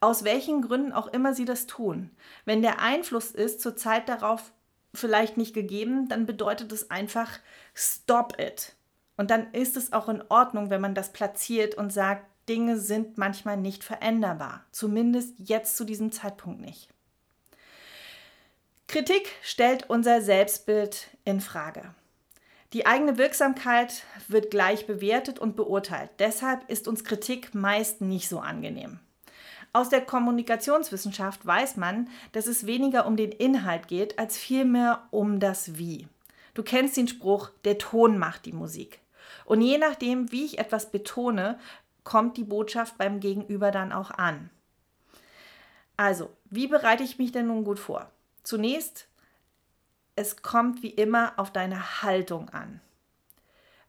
Aus 0.00 0.24
welchen 0.24 0.62
Gründen 0.62 0.92
auch 0.92 1.06
immer 1.08 1.34
sie 1.34 1.44
das 1.44 1.66
tun. 1.66 2.10
Wenn 2.44 2.62
der 2.62 2.80
Einfluss 2.80 3.30
ist 3.30 3.60
zurzeit 3.60 4.08
darauf 4.08 4.52
vielleicht 4.94 5.36
nicht 5.36 5.54
gegeben, 5.54 6.08
dann 6.08 6.26
bedeutet 6.26 6.72
es 6.72 6.90
einfach 6.90 7.38
stop 7.74 8.40
it. 8.40 8.74
Und 9.16 9.30
dann 9.30 9.52
ist 9.52 9.76
es 9.76 9.92
auch 9.92 10.08
in 10.08 10.22
Ordnung, 10.28 10.70
wenn 10.70 10.80
man 10.80 10.94
das 10.94 11.12
platziert 11.12 11.74
und 11.74 11.92
sagt, 11.92 12.26
Dinge 12.48 12.78
sind 12.78 13.18
manchmal 13.18 13.58
nicht 13.58 13.84
veränderbar. 13.84 14.64
Zumindest 14.72 15.34
jetzt 15.38 15.76
zu 15.76 15.84
diesem 15.84 16.10
Zeitpunkt 16.10 16.60
nicht. 16.60 16.88
Kritik 18.88 19.30
stellt 19.42 19.88
unser 19.88 20.20
Selbstbild 20.20 21.08
in 21.24 21.40
Frage. 21.40 21.94
Die 22.72 22.86
eigene 22.86 23.18
Wirksamkeit 23.18 24.04
wird 24.26 24.50
gleich 24.50 24.86
bewertet 24.86 25.38
und 25.38 25.54
beurteilt. 25.54 26.10
Deshalb 26.18 26.68
ist 26.68 26.88
uns 26.88 27.04
Kritik 27.04 27.54
meist 27.54 28.00
nicht 28.00 28.28
so 28.28 28.40
angenehm. 28.40 28.98
Aus 29.72 29.88
der 29.88 30.00
Kommunikationswissenschaft 30.00 31.46
weiß 31.46 31.76
man, 31.76 32.08
dass 32.32 32.46
es 32.46 32.66
weniger 32.66 33.06
um 33.06 33.16
den 33.16 33.30
Inhalt 33.30 33.86
geht, 33.86 34.18
als 34.18 34.36
vielmehr 34.36 35.06
um 35.10 35.38
das 35.38 35.78
Wie. 35.78 36.08
Du 36.54 36.64
kennst 36.64 36.96
den 36.96 37.06
Spruch, 37.06 37.50
der 37.64 37.78
Ton 37.78 38.18
macht 38.18 38.46
die 38.46 38.52
Musik. 38.52 39.00
Und 39.44 39.60
je 39.60 39.78
nachdem, 39.78 40.32
wie 40.32 40.44
ich 40.44 40.58
etwas 40.58 40.90
betone, 40.90 41.58
kommt 42.02 42.36
die 42.36 42.44
Botschaft 42.44 42.98
beim 42.98 43.20
Gegenüber 43.20 43.70
dann 43.70 43.92
auch 43.92 44.10
an. 44.10 44.50
Also, 45.96 46.30
wie 46.46 46.66
bereite 46.66 47.04
ich 47.04 47.18
mich 47.18 47.30
denn 47.30 47.46
nun 47.46 47.62
gut 47.62 47.78
vor? 47.78 48.10
Zunächst, 48.42 49.06
es 50.16 50.42
kommt 50.42 50.82
wie 50.82 50.90
immer 50.90 51.34
auf 51.36 51.52
deine 51.52 52.02
Haltung 52.02 52.48
an. 52.48 52.80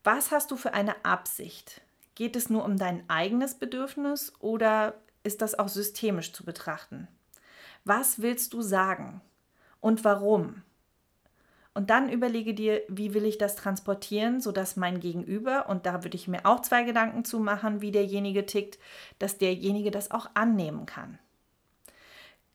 Was 0.03 0.31
hast 0.31 0.51
du 0.51 0.57
für 0.57 0.73
eine 0.73 1.05
Absicht? 1.05 1.81
Geht 2.15 2.35
es 2.35 2.49
nur 2.49 2.65
um 2.65 2.77
dein 2.77 3.09
eigenes 3.09 3.55
Bedürfnis 3.55 4.33
oder 4.39 4.93
ist 5.23 5.41
das 5.41 5.57
auch 5.57 5.67
systemisch 5.67 6.33
zu 6.33 6.43
betrachten. 6.43 7.07
Was 7.83 8.21
willst 8.21 8.53
du 8.53 8.61
sagen 8.61 9.21
und 9.79 10.03
warum? 10.03 10.63
Und 11.73 11.89
dann 11.89 12.09
überlege 12.09 12.53
dir, 12.53 12.81
wie 12.89 13.13
will 13.13 13.25
ich 13.25 13.37
das 13.37 13.55
transportieren, 13.55 14.41
sodass 14.41 14.75
mein 14.75 14.99
Gegenüber, 14.99 15.69
und 15.69 15.85
da 15.85 16.03
würde 16.03 16.17
ich 16.17 16.27
mir 16.27 16.45
auch 16.45 16.61
zwei 16.61 16.83
Gedanken 16.83 17.23
zu 17.23 17.39
machen, 17.39 17.81
wie 17.81 17.91
derjenige 17.91 18.45
tickt, 18.45 18.77
dass 19.19 19.37
derjenige 19.37 19.89
das 19.89 20.11
auch 20.11 20.29
annehmen 20.33 20.85
kann. 20.85 21.17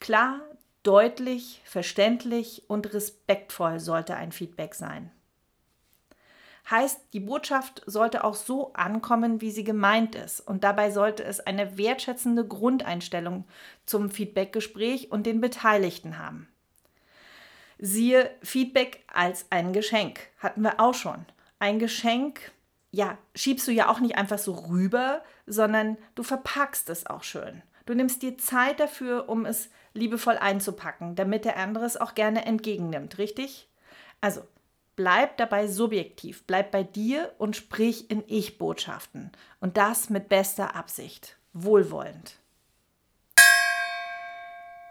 Klar, 0.01 0.41
deutlich, 0.83 1.63
verständlich 1.65 2.65
und 2.69 2.93
respektvoll 2.93 3.81
sollte 3.81 4.15
ein 4.17 4.33
Feedback 4.33 4.75
sein. 4.75 5.11
Heißt, 6.69 7.01
die 7.13 7.21
Botschaft 7.21 7.83
sollte 7.87 8.25
auch 8.25 8.35
so 8.35 8.73
ankommen, 8.73 9.41
wie 9.41 9.53
sie 9.53 9.63
gemeint 9.63 10.17
ist. 10.17 10.41
Und 10.41 10.65
dabei 10.65 10.91
sollte 10.91 11.23
es 11.23 11.39
eine 11.39 11.79
wertschätzende 11.79 12.45
Grundeinstellung 12.45 13.45
zum 13.85 14.11
Feedbackgespräch 14.11 15.13
und 15.13 15.27
den 15.27 15.41
Beteiligten 15.41 16.19
haben. 16.19 16.49
Siehe 17.79 18.31
Feedback 18.43 19.05
als 19.13 19.47
ein 19.51 19.73
Geschenk. 19.73 20.21
Hatten 20.39 20.63
wir 20.63 20.81
auch 20.81 20.95
schon. 20.95 21.25
Ein 21.61 21.79
Geschenk, 21.79 22.53
ja, 22.91 23.17
schiebst 23.35 23.69
du 23.69 23.73
ja 23.73 23.89
auch 23.89 24.01
nicht 24.01 24.17
einfach 24.17 24.39
so 24.39 24.53
rüber, 24.55 25.23
sondern 25.47 25.97
du 26.17 26.25
verpackst 26.25 26.91
es 26.91 27.07
auch 27.07 27.23
schön. 27.23 27.63
Du 27.85 27.95
nimmst 27.95 28.23
dir 28.23 28.39
Zeit 28.39 28.81
dafür, 28.81 29.29
um 29.29 29.47
es 29.47 29.71
liebevoll 29.95 30.37
einzupacken, 30.37 31.15
damit 31.15 31.45
der 31.45 31.59
andere 31.59 31.85
es 31.85 31.97
auch 31.97 32.15
gerne 32.15 32.45
entgegennimmt, 32.45 33.19
richtig? 33.19 33.69
Also, 34.21 34.43
Bleib 34.97 35.37
dabei 35.37 35.67
subjektiv, 35.67 36.45
bleib 36.47 36.71
bei 36.71 36.83
dir 36.83 37.33
und 37.37 37.55
sprich 37.55 38.11
in 38.11 38.25
Ich-Botschaften. 38.26 39.31
Und 39.61 39.76
das 39.76 40.09
mit 40.09 40.31
bester 40.31 40.75
Absicht, 40.75 41.37
wohlwollend. 41.53 42.38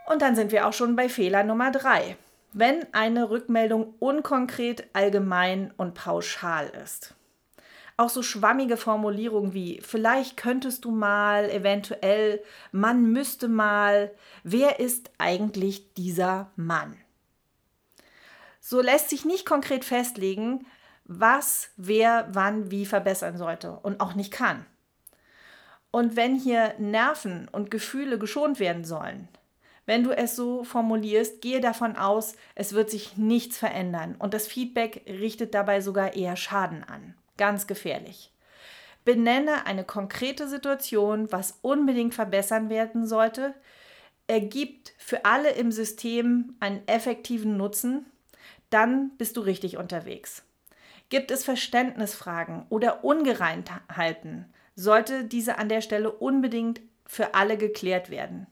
Und 0.06 0.22
dann 0.22 0.36
sind 0.36 0.52
wir 0.52 0.68
auch 0.68 0.74
schon 0.74 0.96
bei 0.96 1.10
Fehler 1.10 1.44
Nummer 1.44 1.72
drei. 1.72 2.18
Wenn 2.54 2.86
eine 2.94 3.32
Rückmeldung 3.32 3.96
unkonkret, 3.98 4.88
allgemein 4.94 5.74
und 5.76 5.96
pauschal 5.96 6.70
ist. 6.84 7.16
Auch 7.98 8.10
so 8.10 8.22
schwammige 8.22 8.78
Formulierungen 8.78 9.54
wie 9.54 9.82
vielleicht 9.82 10.38
könntest 10.38 10.86
du 10.86 10.92
mal, 10.92 11.50
eventuell, 11.50 12.44
man 12.72 13.12
müsste 13.12 13.48
mal, 13.48 14.12
wer 14.44 14.80
ist 14.80 15.12
eigentlich 15.18 15.94
dieser 15.94 16.52
Mann? 16.56 16.96
So 18.68 18.82
lässt 18.82 19.12
sich 19.12 19.26
nicht 19.26 19.46
konkret 19.46 19.86
festlegen, 19.86 20.66
was 21.04 21.70
wer 21.78 22.28
wann 22.32 22.72
wie 22.72 22.88
verbessern 22.88 23.38
sollte 23.38 23.74
und 23.74 24.00
auch 24.00 24.16
nicht 24.16 24.32
kann. 24.32 24.66
Und 25.92 26.16
wenn 26.16 26.36
hier 26.36 26.74
Nerven 26.80 27.48
und 27.48 27.70
Gefühle 27.70 28.18
geschont 28.18 28.60
werden 28.60 28.84
sollen, 28.84 29.28
wenn 29.86 30.04
du 30.04 30.18
es 30.18 30.36
so 30.36 30.64
formulierst, 30.64 31.44
gehe 31.44 31.62
davon 31.62 31.96
aus, 31.96 32.38
es 32.56 32.74
wird 32.74 32.90
sich 32.90 33.18
nichts 33.18 33.56
verändern 33.60 34.16
und 34.18 34.34
das 34.34 34.48
Feedback 34.48 35.04
richtet 35.06 35.54
dabei 35.54 35.80
sogar 35.80 36.16
eher 36.16 36.36
Schaden 36.36 36.84
an. 36.84 37.14
Ganz 37.38 37.68
gefährlich. 37.68 38.34
Benenne 39.04 39.68
eine 39.68 39.84
konkrete 39.84 40.48
Situation, 40.48 41.32
was 41.32 41.60
unbedingt 41.62 42.16
verbessern 42.16 42.72
werden 42.72 43.06
sollte, 43.06 43.54
ergibt 44.26 44.96
für 44.98 45.24
alle 45.24 45.52
im 45.52 45.72
System 45.72 46.56
einen 46.60 46.82
effektiven 46.88 47.58
Nutzen 47.58 48.08
dann 48.70 49.12
bist 49.18 49.38
du 49.38 49.42
richtig 49.42 49.78
unterwegs. 49.78 50.44
Gibt 51.10 51.32
es 51.32 51.44
Verständnisfragen 51.44 52.66
oder 52.70 53.04
Ungereimtheiten, 53.04 54.46
sollte 54.76 55.24
diese 55.24 55.58
an 55.58 55.70
der 55.70 55.82
Stelle 55.82 56.12
unbedingt 56.12 56.82
für 57.06 57.36
alle 57.36 57.58
geklärt 57.58 58.10
werden. 58.10 58.48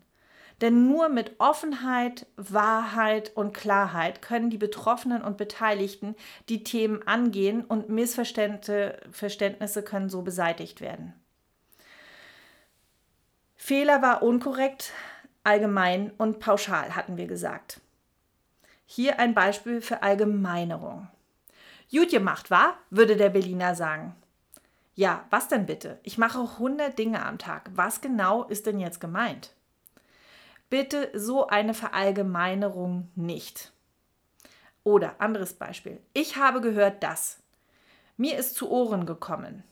Denn 0.62 0.88
nur 0.88 1.10
mit 1.10 1.40
Offenheit, 1.40 2.28
Wahrheit 2.38 3.32
und 3.36 3.54
Klarheit 3.54 4.22
können 4.22 4.50
die 4.50 4.58
Betroffenen 4.58 5.22
und 5.24 5.36
Beteiligten 5.36 6.16
die 6.48 6.64
Themen 6.64 7.06
angehen 7.06 7.66
und 7.66 7.90
Missverständnisse 7.90 9.84
können 9.84 10.10
so 10.10 10.22
beseitigt 10.22 10.80
werden. 10.80 11.14
Fehler 13.56 14.02
war 14.02 14.22
unkorrekt, 14.24 14.94
allgemein 15.44 16.12
und 16.18 16.40
pauschal, 16.40 16.96
hatten 16.96 17.18
wir 17.18 17.28
gesagt. 17.28 17.82
Hier 18.96 19.18
ein 19.18 19.34
Beispiel 19.34 19.82
für 19.82 20.04
Allgemeinerung. 20.04 21.08
Gut 21.90 22.12
gemacht, 22.12 22.52
wa? 22.52 22.76
würde 22.92 23.18
der 23.18 23.30
Berliner 23.30 23.74
sagen. 23.74 24.16
Ja, 24.94 25.26
was 25.32 25.48
denn 25.48 25.66
bitte? 25.66 26.00
Ich 26.04 26.20
mache 26.20 26.38
100 26.38 27.00
Dinge 27.00 27.26
am 27.26 27.40
Tag. 27.40 27.72
Was 27.74 28.02
genau 28.02 28.44
ist 28.44 28.68
denn 28.68 28.80
jetzt 28.80 29.02
gemeint? 29.02 29.56
Bitte 30.70 31.10
so 31.16 31.48
eine 31.48 31.74
Verallgemeinerung 31.74 33.10
nicht. 33.16 33.72
Oder 34.84 35.20
anderes 35.20 35.54
Beispiel. 35.54 36.00
Ich 36.14 36.36
habe 36.36 36.62
gehört 36.62 37.02
das. 37.02 37.40
Mir 38.16 38.38
ist 38.38 38.54
zu 38.54 38.70
Ohren 38.70 39.08
gekommen. 39.08 39.64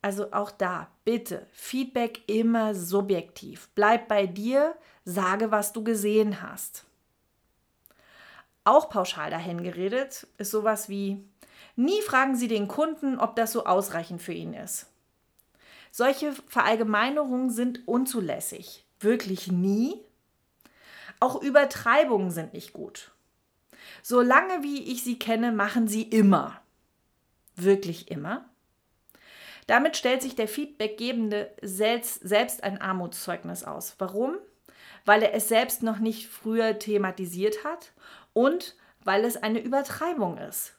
Also 0.00 0.32
auch 0.32 0.50
da, 0.50 0.88
bitte, 1.04 1.46
Feedback 1.52 2.28
immer 2.28 2.74
subjektiv. 2.74 3.68
Bleib 3.76 4.08
bei 4.08 4.26
dir, 4.26 4.74
sage, 5.04 5.52
was 5.52 5.72
du 5.72 5.84
gesehen 5.84 6.42
hast. 6.42 6.86
Auch 8.64 8.88
pauschal 8.88 9.30
dahin 9.30 9.62
geredet 9.62 10.26
ist 10.38 10.50
sowas 10.50 10.88
wie, 10.88 11.24
nie 11.76 12.00
fragen 12.02 12.36
Sie 12.36 12.48
den 12.48 12.68
Kunden, 12.68 13.18
ob 13.18 13.34
das 13.36 13.52
so 13.52 13.66
ausreichend 13.66 14.22
für 14.22 14.32
ihn 14.32 14.54
ist. 14.54 14.86
Solche 15.90 16.32
Verallgemeinerungen 16.48 17.50
sind 17.50 17.86
unzulässig. 17.86 18.86
Wirklich 19.00 19.50
nie. 19.50 20.00
Auch 21.20 21.42
Übertreibungen 21.42 22.30
sind 22.30 22.54
nicht 22.54 22.72
gut. 22.72 23.10
Solange 24.02 24.62
wie 24.62 24.82
ich 24.82 25.04
sie 25.04 25.18
kenne, 25.18 25.52
machen 25.52 25.88
sie 25.88 26.02
immer. 26.02 26.60
Wirklich 27.56 28.10
immer? 28.10 28.48
Damit 29.66 29.96
stellt 29.96 30.22
sich 30.22 30.34
der 30.34 30.48
Feedbackgebende 30.48 31.50
selbst, 31.62 32.26
selbst 32.26 32.64
ein 32.64 32.80
Armutszeugnis 32.80 33.62
aus. 33.62 33.94
Warum? 33.98 34.36
Weil 35.04 35.22
er 35.22 35.34
es 35.34 35.48
selbst 35.48 35.82
noch 35.82 35.98
nicht 35.98 36.28
früher 36.28 36.78
thematisiert 36.78 37.64
hat 37.64 37.92
und 38.32 38.76
weil 39.04 39.24
es 39.24 39.36
eine 39.36 39.60
Übertreibung 39.60 40.38
ist. 40.38 40.74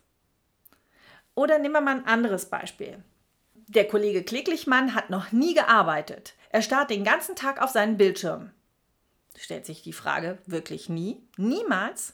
Oder 1.35 1.59
nehmen 1.59 1.73
wir 1.73 1.81
mal 1.81 1.97
ein 1.97 2.05
anderes 2.05 2.45
Beispiel. 2.45 3.03
Der 3.67 3.87
Kollege 3.87 4.23
Klicklichmann 4.23 4.93
hat 4.93 5.09
noch 5.09 5.31
nie 5.31 5.53
gearbeitet. 5.53 6.35
Er 6.49 6.61
starrt 6.61 6.89
den 6.89 7.03
ganzen 7.03 7.35
Tag 7.35 7.61
auf 7.61 7.71
seinen 7.71 7.97
Bildschirm. 7.97 8.51
Stellt 9.35 9.65
sich 9.65 9.81
die 9.81 9.93
Frage, 9.93 10.37
wirklich 10.45 10.89
nie? 10.89 11.21
Niemals? 11.37 12.13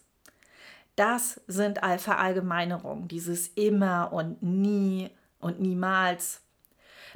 Das 0.96 1.41
sind 1.48 1.79
Verallgemeinerungen, 1.79 3.08
dieses 3.08 3.48
immer 3.50 4.12
und 4.13 4.41
nie 4.41 5.10
und 5.39 5.60
niemals. 5.60 6.41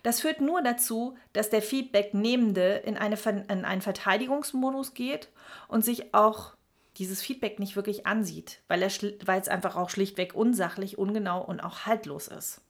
Das 0.03 0.19
führt 0.21 0.41
nur 0.41 0.61
dazu, 0.61 1.17
dass 1.31 1.49
der 1.49 1.61
Feedback-Nehmende 1.61 2.75
in, 2.85 2.97
eine, 2.97 3.17
in 3.49 3.65
einen 3.65 3.81
Verteidigungsmodus 3.81 4.93
geht 4.93 5.29
und 5.67 5.85
sich 5.85 6.13
auch 6.13 6.55
dieses 6.97 7.21
Feedback 7.21 7.59
nicht 7.59 7.75
wirklich 7.75 8.05
ansieht, 8.05 8.61
weil, 8.67 8.83
es 8.83 9.47
einfach 9.47 9.75
auch 9.75 9.89
schlichtweg 9.89 10.35
unsachlich, 10.35 10.97
ungenau 10.97 11.43
und 11.43 11.61
auch 11.61 11.85
haltlos 11.85 12.27
ist. 12.27 12.61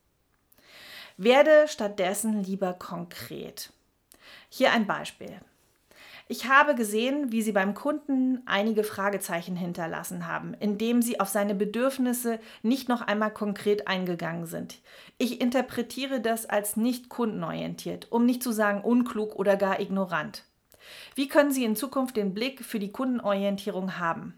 Werde 1.17 1.67
stattdessen 1.67 2.43
lieber 2.43 2.73
konkret. 2.73 3.71
Hier 4.49 4.71
ein 4.71 4.87
Beispiel. 4.87 5.39
Ich 6.29 6.47
habe 6.47 6.73
gesehen, 6.73 7.31
wie 7.31 7.41
Sie 7.41 7.51
beim 7.51 7.73
Kunden 7.73 8.41
einige 8.45 8.83
Fragezeichen 8.83 9.57
hinterlassen 9.57 10.25
haben, 10.25 10.53
indem 10.53 11.01
Sie 11.01 11.19
auf 11.19 11.27
seine 11.27 11.53
Bedürfnisse 11.53 12.39
nicht 12.61 12.87
noch 12.87 13.01
einmal 13.01 13.31
konkret 13.31 13.87
eingegangen 13.87 14.45
sind. 14.45 14.79
Ich 15.17 15.41
interpretiere 15.41 16.21
das 16.21 16.45
als 16.45 16.77
nicht 16.77 17.09
kundenorientiert, 17.09 18.11
um 18.11 18.25
nicht 18.25 18.41
zu 18.41 18.53
sagen 18.53 18.81
unklug 18.81 19.35
oder 19.35 19.57
gar 19.57 19.81
ignorant. 19.81 20.45
Wie 21.15 21.27
können 21.27 21.51
Sie 21.51 21.63
in 21.63 21.75
Zukunft 21.75 22.17
den 22.17 22.33
Blick 22.33 22.63
für 22.63 22.79
die 22.79 22.91
Kundenorientierung 22.91 23.99
haben 23.99 24.33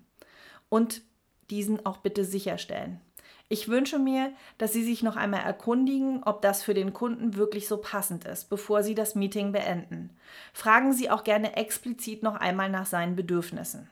und 0.70 1.02
diesen 1.50 1.86
auch 1.86 1.98
bitte 1.98 2.26
sicherstellen? 2.26 3.02
Ich 3.48 3.68
wünsche 3.68 4.00
mir, 4.00 4.34
dass 4.58 4.74
Sie 4.74 4.84
sich 4.84 5.04
noch 5.04 5.16
einmal 5.16 5.42
erkundigen, 5.42 6.24
ob 6.24 6.42
das 6.42 6.64
für 6.64 6.74
den 6.74 6.94
Kunden 6.94 7.36
wirklich 7.36 7.68
so 7.68 7.78
passend 7.78 8.26
ist, 8.26 8.50
bevor 8.50 8.82
Sie 8.82 8.96
das 8.96 9.14
Meeting 9.14 9.52
beenden. 9.52 10.10
Fragen 10.52 10.94
Sie 10.94 11.12
auch 11.12 11.24
gerne 11.24 11.56
explizit 11.56 12.24
noch 12.24 12.36
einmal 12.36 12.70
nach 12.70 12.88
seinen 12.88 13.16
Bedürfnissen. 13.16 13.90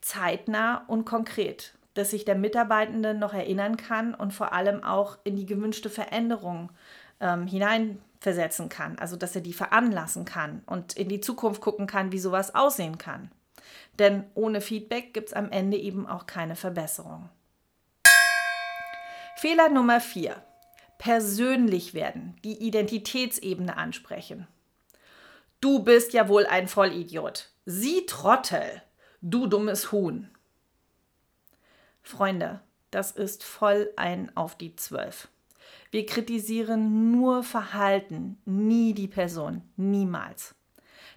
Zeitnah 0.00 0.84
und 0.86 1.04
konkret, 1.04 1.74
dass 1.92 2.10
sich 2.10 2.24
der 2.24 2.34
Mitarbeitende 2.34 3.14
noch 3.14 3.34
erinnern 3.34 3.76
kann 3.76 4.14
und 4.14 4.32
vor 4.32 4.52
allem 4.52 4.82
auch 4.82 5.18
in 5.24 5.36
die 5.36 5.46
gewünschte 5.46 5.90
Veränderung 5.90 6.70
ähm, 7.20 7.46
hineinversetzen 8.24 8.68
kann, 8.68 8.98
also 8.98 9.16
dass 9.16 9.34
er 9.34 9.42
die 9.42 9.52
veranlassen 9.52 10.24
kann 10.24 10.62
und 10.66 10.94
in 10.94 11.08
die 11.08 11.20
Zukunft 11.20 11.60
gucken 11.60 11.86
kann, 11.86 12.12
wie 12.12 12.18
sowas 12.18 12.54
aussehen 12.54 12.98
kann. 12.98 13.30
Denn 13.98 14.24
ohne 14.34 14.60
Feedback 14.60 15.14
gibt 15.14 15.28
es 15.28 15.34
am 15.34 15.50
Ende 15.50 15.76
eben 15.76 16.06
auch 16.06 16.26
keine 16.26 16.56
Verbesserung. 16.56 17.28
Fehler 19.36 19.68
Nummer 19.68 20.00
4. 20.00 20.42
Persönlich 20.98 21.94
werden, 21.94 22.36
die 22.44 22.62
Identitätsebene 22.62 23.76
ansprechen. 23.76 24.46
Du 25.60 25.82
bist 25.82 26.12
ja 26.12 26.28
wohl 26.28 26.46
ein 26.46 26.68
Vollidiot. 26.68 27.50
Sie 27.66 28.06
Trottel. 28.06 28.82
Du 29.20 29.46
dummes 29.46 29.92
Huhn. 29.92 30.30
Freunde, 32.02 32.60
das 32.90 33.10
ist 33.10 33.42
voll 33.42 33.90
ein 33.96 34.30
auf 34.36 34.56
die 34.56 34.76
Zwölf. 34.76 35.28
Wir 35.94 36.06
kritisieren 36.06 37.12
nur 37.12 37.44
Verhalten, 37.44 38.36
nie 38.44 38.94
die 38.94 39.06
Person, 39.06 39.62
niemals. 39.76 40.56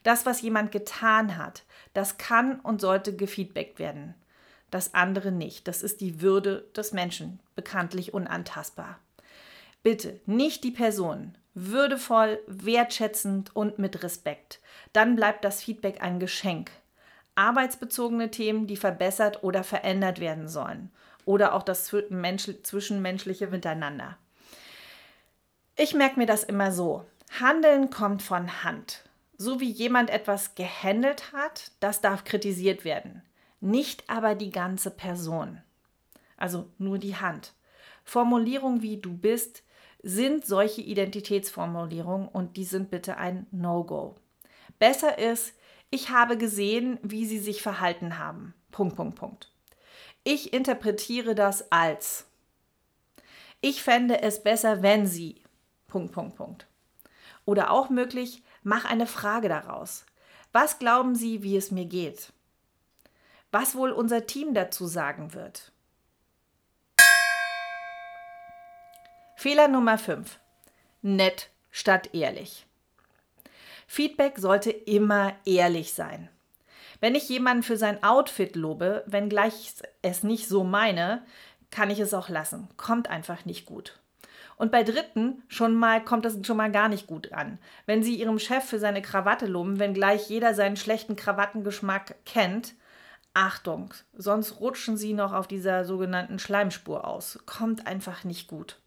Das, 0.03 0.27
was 0.27 0.43
jemand 0.43 0.71
getan 0.71 1.35
hat, 1.35 1.63
das 1.95 2.19
kann 2.19 2.59
und 2.59 2.79
sollte 2.79 3.15
gefeedbackt 3.15 3.79
werden. 3.79 4.13
Das 4.69 4.93
andere 4.93 5.31
nicht. 5.31 5.67
Das 5.67 5.81
ist 5.81 5.99
die 5.99 6.21
Würde 6.21 6.67
des 6.75 6.91
Menschen, 6.91 7.39
bekanntlich 7.55 8.13
unantastbar. 8.13 8.99
Bitte 9.81 10.19
nicht 10.27 10.63
die 10.63 10.69
Person. 10.69 11.35
Würdevoll, 11.55 12.37
wertschätzend 12.45 13.55
und 13.55 13.79
mit 13.79 14.03
Respekt. 14.03 14.59
Dann 14.93 15.15
bleibt 15.15 15.43
das 15.43 15.63
Feedback 15.63 16.03
ein 16.03 16.19
Geschenk. 16.19 16.69
Arbeitsbezogene 17.33 18.29
Themen, 18.29 18.67
die 18.67 18.77
verbessert 18.77 19.43
oder 19.43 19.63
verändert 19.63 20.19
werden 20.19 20.47
sollen. 20.47 20.91
Oder 21.25 21.55
auch 21.55 21.63
das 21.63 21.85
zwischenmenschliche 21.85 23.47
Miteinander. 23.47 24.19
Ich 25.79 25.93
merke 25.93 26.19
mir 26.19 26.25
das 26.25 26.43
immer 26.43 26.71
so. 26.71 27.05
Handeln 27.39 27.91
kommt 27.91 28.23
von 28.23 28.63
Hand. 28.63 29.03
So 29.37 29.59
wie 29.59 29.69
jemand 29.69 30.09
etwas 30.09 30.55
gehandelt 30.55 31.31
hat, 31.33 31.71
das 31.79 32.01
darf 32.01 32.23
kritisiert 32.23 32.83
werden. 32.83 33.21
Nicht 33.61 34.09
aber 34.09 34.33
die 34.33 34.49
ganze 34.49 34.89
Person. 34.89 35.61
Also 36.35 36.67
nur 36.79 36.97
die 36.97 37.15
Hand. 37.15 37.53
Formulierungen 38.03 38.81
wie 38.81 38.97
du 38.97 39.15
bist 39.15 39.61
sind 40.01 40.47
solche 40.47 40.81
Identitätsformulierungen 40.81 42.27
und 42.27 42.57
die 42.57 42.63
sind 42.63 42.89
bitte 42.89 43.17
ein 43.17 43.45
No-Go. 43.51 44.15
Besser 44.79 45.19
ist, 45.19 45.53
ich 45.91 46.09
habe 46.09 46.37
gesehen, 46.37 46.97
wie 47.03 47.25
sie 47.25 47.39
sich 47.39 47.61
verhalten 47.61 48.17
haben. 48.17 48.55
Punkt, 48.71 48.95
Punkt, 48.95 49.15
Punkt. 49.15 49.51
Ich 50.23 50.53
interpretiere 50.53 51.35
das 51.35 51.71
als. 51.71 52.25
Ich 53.61 53.83
fände 53.83 54.21
es 54.21 54.41
besser, 54.41 54.81
wenn 54.81 55.05
sie. 55.05 55.41
Punkt, 55.97 56.13
Punkt, 56.13 56.36
Punkt. 56.36 56.67
Oder 57.45 57.71
auch 57.71 57.89
möglich, 57.89 58.43
mach 58.62 58.86
eine 58.86 59.07
Frage 59.07 59.49
daraus. 59.49 60.05
Was 60.51 60.77
glauben 60.77 61.15
Sie, 61.15 61.41
wie 61.41 61.57
es 61.57 61.71
mir 61.71 61.86
geht? 61.86 62.31
Was 63.51 63.73
wohl 63.73 63.91
unser 63.91 64.27
Team 64.27 64.53
dazu 64.53 64.86
sagen 64.86 65.33
wird? 65.33 65.71
Fehler 69.36 69.67
Nummer 69.67 69.97
5. 69.97 70.39
Nett 71.01 71.49
statt 71.71 72.13
ehrlich. 72.13 72.67
Feedback 73.88 74.38
sollte 74.38 74.69
immer 74.69 75.33
ehrlich 75.45 75.93
sein. 75.93 76.29
Wenn 76.99 77.15
ich 77.15 77.27
jemanden 77.27 77.63
für 77.63 77.77
sein 77.77 78.03
Outfit 78.03 78.55
lobe, 78.55 79.03
wenngleich 79.07 79.62
ich 79.62 79.73
es 80.03 80.21
nicht 80.21 80.47
so 80.47 80.63
meine, 80.63 81.25
kann 81.71 81.89
ich 81.89 81.99
es 81.99 82.13
auch 82.13 82.29
lassen. 82.29 82.67
Kommt 82.77 83.10
einfach 83.10 83.45
nicht 83.45 83.65
gut. 83.65 83.99
Und 84.58 84.72
bei 84.72 84.84
Dritten 84.84 85.43
schon 85.48 85.76
mal 85.76 86.04
kommt 86.04 86.26
das 86.26 86.39
schon 86.46 86.58
mal 86.58 86.72
gar 86.72 86.89
nicht 86.89 87.06
gut 87.06 87.32
an. 87.32 87.60
Wenn 87.86 88.02
sie 88.02 88.15
ihrem 88.15 88.39
Chef 88.39 88.63
für 88.63 88.80
seine 88.80 89.04
Krawatte 89.04 89.46
loben, 89.46 89.80
wenngleich 89.80 90.30
jeder 90.30 90.56
seinen 90.56 90.78
schlechten 90.78 91.15
Krawattengeschmack 91.15 92.15
kennt, 92.26 92.74
Achtung, 93.36 93.93
sonst 94.13 94.60
rutschen 94.60 94.98
sie 94.98 95.13
noch 95.13 95.32
auf 95.32 95.48
dieser 95.48 95.86
sogenannten 95.86 96.39
Schleimspur 96.39 97.06
aus. 97.08 97.38
Kommt 97.46 97.86
einfach 97.86 98.24
nicht 98.24 98.48
gut. 98.48 98.82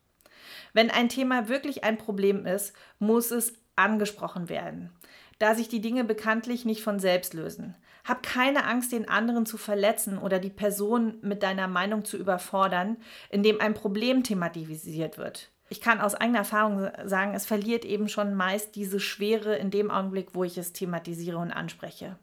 Wenn 0.73 0.91
ein 0.91 1.09
Thema 1.09 1.49
wirklich 1.49 1.85
ein 1.85 1.99
Problem 1.99 2.47
ist, 2.47 2.75
muss 2.99 3.31
es 3.31 3.55
angesprochen 3.77 4.49
werden, 4.49 4.91
da 5.39 5.55
sich 5.55 5.69
die 5.69 5.81
Dinge 5.81 6.03
bekanntlich 6.03 6.65
nicht 6.65 6.83
von 6.83 6.99
selbst 6.99 7.33
lösen. 7.33 7.77
Hab 8.05 8.25
keine 8.25 8.65
Angst, 8.65 8.91
den 8.91 9.09
anderen 9.09 9.47
zu 9.47 9.57
verletzen 9.57 10.19
oder 10.19 10.41
die 10.41 10.51
Person 10.51 11.19
mit 11.23 11.45
deiner 11.45 11.69
Meinung 11.69 12.05
zu 12.05 12.17
überfordern, 12.17 12.97
indem 13.29 13.61
ein 13.61 13.75
Problem 13.75 14.25
thematisiert 14.25 15.17
wird 15.17 15.50
ich 15.71 15.81
kann 15.81 16.01
aus 16.01 16.17
eigener 16.17 16.41
Erfahrung 16.41 16.91
sagen, 17.05 17.33
es 17.33 17.47
verliert 17.47 17.85
eben 17.85 18.09
schon 18.09 18.35
meist 18.35 18.75
diese 18.75 18.99
Schwere 18.99 19.55
in 19.55 19.71
dem 19.71 19.91
Augenblick, 19.91 20.35
wo 20.35 20.43
ich 20.43 20.59
es 20.59 20.73
thematisiere 20.73 21.39
und 21.39 21.53
anspreche. 21.53 22.17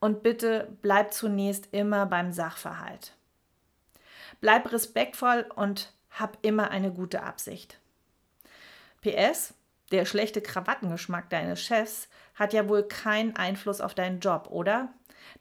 Und 0.00 0.22
bitte 0.22 0.68
bleib 0.80 1.12
zunächst 1.12 1.68
immer 1.72 2.06
beim 2.06 2.32
Sachverhalt. 2.32 3.12
Bleib 4.40 4.72
respektvoll 4.72 5.46
und 5.54 5.92
hab 6.10 6.38
immer 6.40 6.70
eine 6.70 6.90
gute 6.90 7.22
Absicht. 7.22 7.78
PS, 9.02 9.52
der 9.92 10.06
schlechte 10.06 10.40
Krawattengeschmack 10.40 11.28
deines 11.28 11.60
Chefs 11.60 12.08
hat 12.34 12.54
ja 12.54 12.66
wohl 12.66 12.84
keinen 12.84 13.36
Einfluss 13.36 13.82
auf 13.82 13.94
deinen 13.94 14.20
Job, 14.20 14.48
oder? 14.50 14.88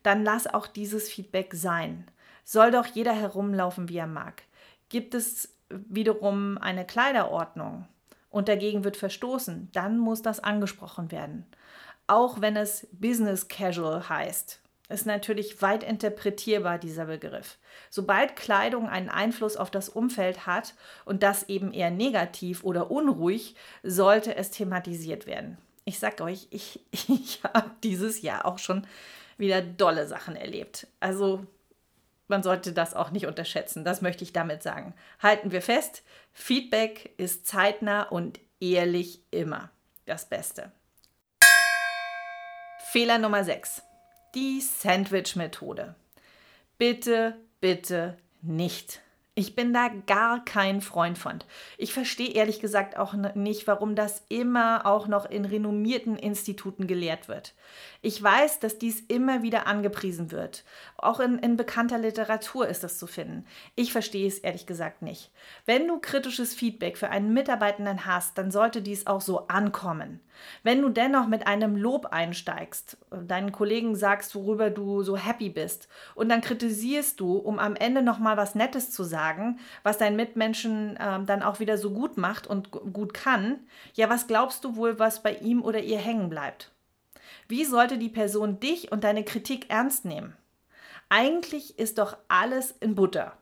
Dann 0.04 0.26
lass 0.26 0.46
auch 0.46 0.68
dieses 0.68 1.10
Feedback 1.10 1.54
sein. 1.54 2.06
Soll 2.44 2.72
doch 2.72 2.86
jeder 2.86 3.14
herumlaufen, 3.14 3.88
wie 3.88 3.98
er 3.98 4.08
mag. 4.08 4.44
Gibt 4.90 5.16
es 5.16 5.50
wiederum 5.88 6.58
eine 6.58 6.86
Kleiderordnung 6.86 7.88
und 8.30 8.48
dagegen 8.48 8.84
wird 8.84 8.98
verstoßen, 8.98 9.70
dann 9.74 9.98
muss 9.98 10.22
das 10.22 10.40
angesprochen 10.40 11.12
werden. 11.12 11.46
Auch 12.08 12.42
wenn 12.42 12.56
es 12.58 12.88
Business 12.92 13.48
Casual 13.48 14.10
heißt, 14.10 14.60
ist 14.90 15.06
natürlich 15.06 15.62
weit 15.62 15.84
interpretierbar 15.84 16.78
dieser 16.78 17.06
Begriff. 17.06 17.58
Sobald 17.90 18.36
Kleidung 18.36 18.90
einen 18.90 19.10
Einfluss 19.10 19.56
auf 19.56 19.72
das 19.72 19.90
Umfeld 19.90 20.46
hat 20.46 20.76
und 21.06 21.24
das 21.24 21.50
eben 21.50 21.74
eher 21.74 21.92
negativ 21.92 22.64
oder 22.64 22.92
unruhig, 22.92 23.56
sollte 23.82 24.36
es 24.36 24.52
thematisiert 24.52 25.26
werden. 25.26 25.58
Ich 25.86 26.00
sag 26.00 26.22
euch, 26.22 26.48
ich, 26.52 26.80
ich 26.92 27.42
habe 27.44 27.72
dieses 27.84 28.22
Jahr 28.22 28.46
auch 28.46 28.60
schon 28.60 28.86
wieder 29.38 29.62
dolle 29.62 30.08
Sachen 30.08 30.36
erlebt. 30.36 30.88
Also 31.00 31.46
man 32.34 32.42
sollte 32.42 32.74
das 32.74 32.96
auch 32.96 33.12
nicht 33.12 33.28
unterschätzen, 33.28 33.86
das 33.86 34.02
möchte 34.02 34.24
ich 34.24 34.34
damit 34.34 34.64
sagen. 34.64 34.96
Halten 35.22 35.52
wir 35.52 35.62
fest, 35.62 36.02
Feedback 36.32 37.14
ist 37.18 37.46
zeitnah 37.46 38.02
und 38.02 38.40
ehrlich 38.60 39.22
immer 39.30 39.70
das 40.08 40.28
Beste. 40.28 40.72
Fehler 42.92 43.20
Nummer 43.20 43.44
6. 43.44 43.84
Die 44.34 44.62
Sandwich-Methode. 44.62 45.94
Bitte, 46.80 47.36
bitte 47.62 48.18
nicht. 48.42 49.03
Ich 49.36 49.56
bin 49.56 49.74
da 49.74 49.90
gar 50.06 50.46
kein 50.46 50.80
Freund 50.80 51.18
von. 51.18 51.40
Ich 51.80 51.92
verstehe 51.92 52.34
ehrlich 52.34 52.60
gesagt 52.60 52.98
auch 52.98 53.16
nicht, 53.34 53.66
warum 53.66 53.96
das 53.96 54.24
immer 54.30 54.86
auch 54.86 55.08
noch 55.08 55.26
in 55.26 55.46
renommierten 55.46 56.18
Instituten 56.18 56.86
gelehrt 56.86 57.28
wird. 57.28 57.56
Ich 58.04 58.22
weiß, 58.22 58.60
dass 58.60 58.78
dies 58.78 59.00
immer 59.00 59.42
wieder 59.42 59.66
angepriesen 59.66 60.30
wird. 60.30 60.64
Auch 60.98 61.20
in, 61.20 61.40
in 61.40 61.58
bekannter 61.58 61.98
Literatur 61.98 62.68
ist 62.68 62.84
das 62.84 63.00
zu 63.00 63.08
finden. 63.08 63.48
Ich 63.74 63.92
verstehe 63.92 64.28
es 64.28 64.38
ehrlich 64.38 64.68
gesagt 64.68 65.02
nicht. 65.02 65.32
Wenn 65.66 65.88
du 65.88 66.00
kritisches 66.00 66.54
Feedback 66.54 66.96
für 66.96 67.10
einen 67.10 67.34
Mitarbeitenden 67.34 68.06
hast, 68.06 68.38
dann 68.38 68.52
sollte 68.52 68.84
dies 68.84 69.08
auch 69.08 69.22
so 69.22 69.48
ankommen. 69.48 70.20
Wenn 70.64 70.82
du 70.82 70.90
dennoch 70.90 71.28
mit 71.28 71.48
einem 71.48 71.76
Lob 71.76 72.08
einsteigst, 72.08 72.98
deinen 73.10 73.52
Kollegen 73.52 73.96
sagst, 73.96 74.36
worüber 74.36 74.70
du 74.70 75.04
so 75.04 75.18
happy 75.18 75.50
bist, 75.50 75.88
und 76.16 76.30
dann 76.30 76.42
kritisierst 76.42 77.20
du, 77.20 77.38
um 77.38 77.60
am 77.60 77.76
Ende 77.76 78.02
nochmal 78.02 78.38
was 78.38 78.56
Nettes 78.56 78.92
zu 78.92 79.04
sagen, 79.04 79.60
was 79.84 79.98
deinen 79.98 80.16
Mitmenschen 80.16 80.98
äh, 80.98 81.24
dann 81.26 81.44
auch 81.44 81.60
wieder 81.60 81.78
so 81.78 81.92
gut 81.92 82.18
macht 82.18 82.48
und 82.48 82.72
gut 82.72 83.14
kann, 83.14 83.60
ja, 83.94 84.10
was 84.10 84.28
glaubst 84.28 84.64
du 84.64 84.76
wohl, 84.76 85.00
was 85.00 85.24
bei 85.24 85.36
ihm 85.36 85.62
oder 85.62 85.80
ihr 85.80 85.98
hängen 85.98 86.30
bleibt? 86.30 86.72
Wie 87.48 87.66
sollte 87.66 87.98
die 87.98 88.10
Person 88.10 88.60
dich 88.60 88.92
und 88.92 89.04
deine 89.04 89.24
Kritik 89.24 89.70
ernst 89.70 90.06
nehmen? 90.06 90.36
Eigentlich 91.10 91.78
ist 91.78 91.98
doch 91.98 92.18
alles 92.28 92.72
in 92.80 92.96
Butter. 92.96 93.34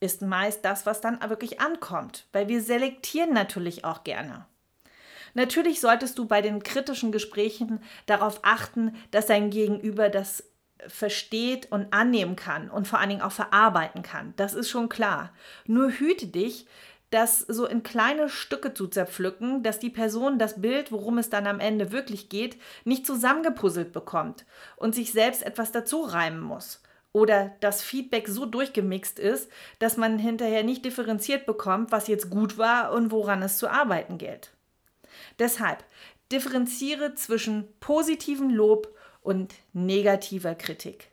Ist 0.00 0.22
meist 0.22 0.64
das, 0.64 0.86
was 0.86 1.00
dann 1.00 1.20
wirklich 1.28 1.60
ankommt, 1.60 2.26
weil 2.32 2.48
wir 2.48 2.62
selektieren 2.62 3.32
natürlich 3.32 3.84
auch 3.84 4.04
gerne. 4.04 4.46
Natürlich 5.34 5.80
solltest 5.80 6.18
du 6.18 6.26
bei 6.26 6.40
den 6.40 6.62
kritischen 6.62 7.12
Gesprächen 7.12 7.80
darauf 8.06 8.40
achten, 8.42 8.96
dass 9.10 9.26
dein 9.26 9.50
Gegenüber 9.50 10.08
das 10.08 10.44
versteht 10.86 11.70
und 11.70 11.92
annehmen 11.92 12.36
kann 12.36 12.70
und 12.70 12.86
vor 12.86 12.98
allen 12.98 13.10
Dingen 13.10 13.22
auch 13.22 13.32
verarbeiten 13.32 14.02
kann. 14.02 14.34
Das 14.36 14.54
ist 14.54 14.70
schon 14.70 14.88
klar. 14.88 15.32
Nur 15.66 15.90
hüte 15.90 16.26
dich, 16.26 16.66
das 17.10 17.40
so 17.40 17.66
in 17.66 17.82
kleine 17.82 18.28
Stücke 18.28 18.74
zu 18.74 18.88
zerpflücken, 18.88 19.62
dass 19.62 19.78
die 19.78 19.90
Person 19.90 20.38
das 20.38 20.60
Bild, 20.60 20.90
worum 20.90 21.18
es 21.18 21.30
dann 21.30 21.46
am 21.46 21.60
Ende 21.60 21.92
wirklich 21.92 22.28
geht, 22.28 22.58
nicht 22.84 23.06
zusammengepuzzelt 23.06 23.92
bekommt 23.92 24.44
und 24.76 24.94
sich 24.94 25.12
selbst 25.12 25.44
etwas 25.44 25.70
dazu 25.70 26.00
reimen 26.02 26.40
muss. 26.40 26.82
Oder 27.12 27.52
das 27.60 27.82
Feedback 27.82 28.26
so 28.26 28.46
durchgemixt 28.46 29.20
ist, 29.20 29.48
dass 29.78 29.96
man 29.96 30.18
hinterher 30.18 30.64
nicht 30.64 30.84
differenziert 30.84 31.46
bekommt, 31.46 31.92
was 31.92 32.08
jetzt 32.08 32.30
gut 32.30 32.58
war 32.58 32.92
und 32.92 33.12
woran 33.12 33.42
es 33.42 33.58
zu 33.58 33.68
arbeiten 33.68 34.18
gilt. 34.18 34.53
Deshalb 35.38 35.84
differenziere 36.30 37.14
zwischen 37.14 37.68
positivem 37.80 38.50
Lob 38.50 38.94
und 39.20 39.54
negativer 39.72 40.54
Kritik 40.54 41.10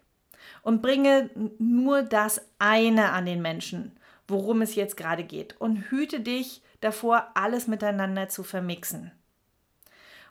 und 0.64 0.82
bringe 0.82 1.30
nur 1.60 2.04
das 2.04 2.42
eine 2.60 3.12
an 3.12 3.26
den 3.26 3.42
Menschen, 3.42 3.98
worum 4.28 4.62
es 4.62 4.76
jetzt 4.76 4.98
gerade 4.98 5.24
geht 5.24 5.60
und 5.60 5.92
hüte 5.92 6.20
dich 6.20 6.62
davor, 6.80 7.28
alles 7.36 7.68
miteinander 7.68 8.30
zu 8.30 8.44
vermixen. 8.44 9.12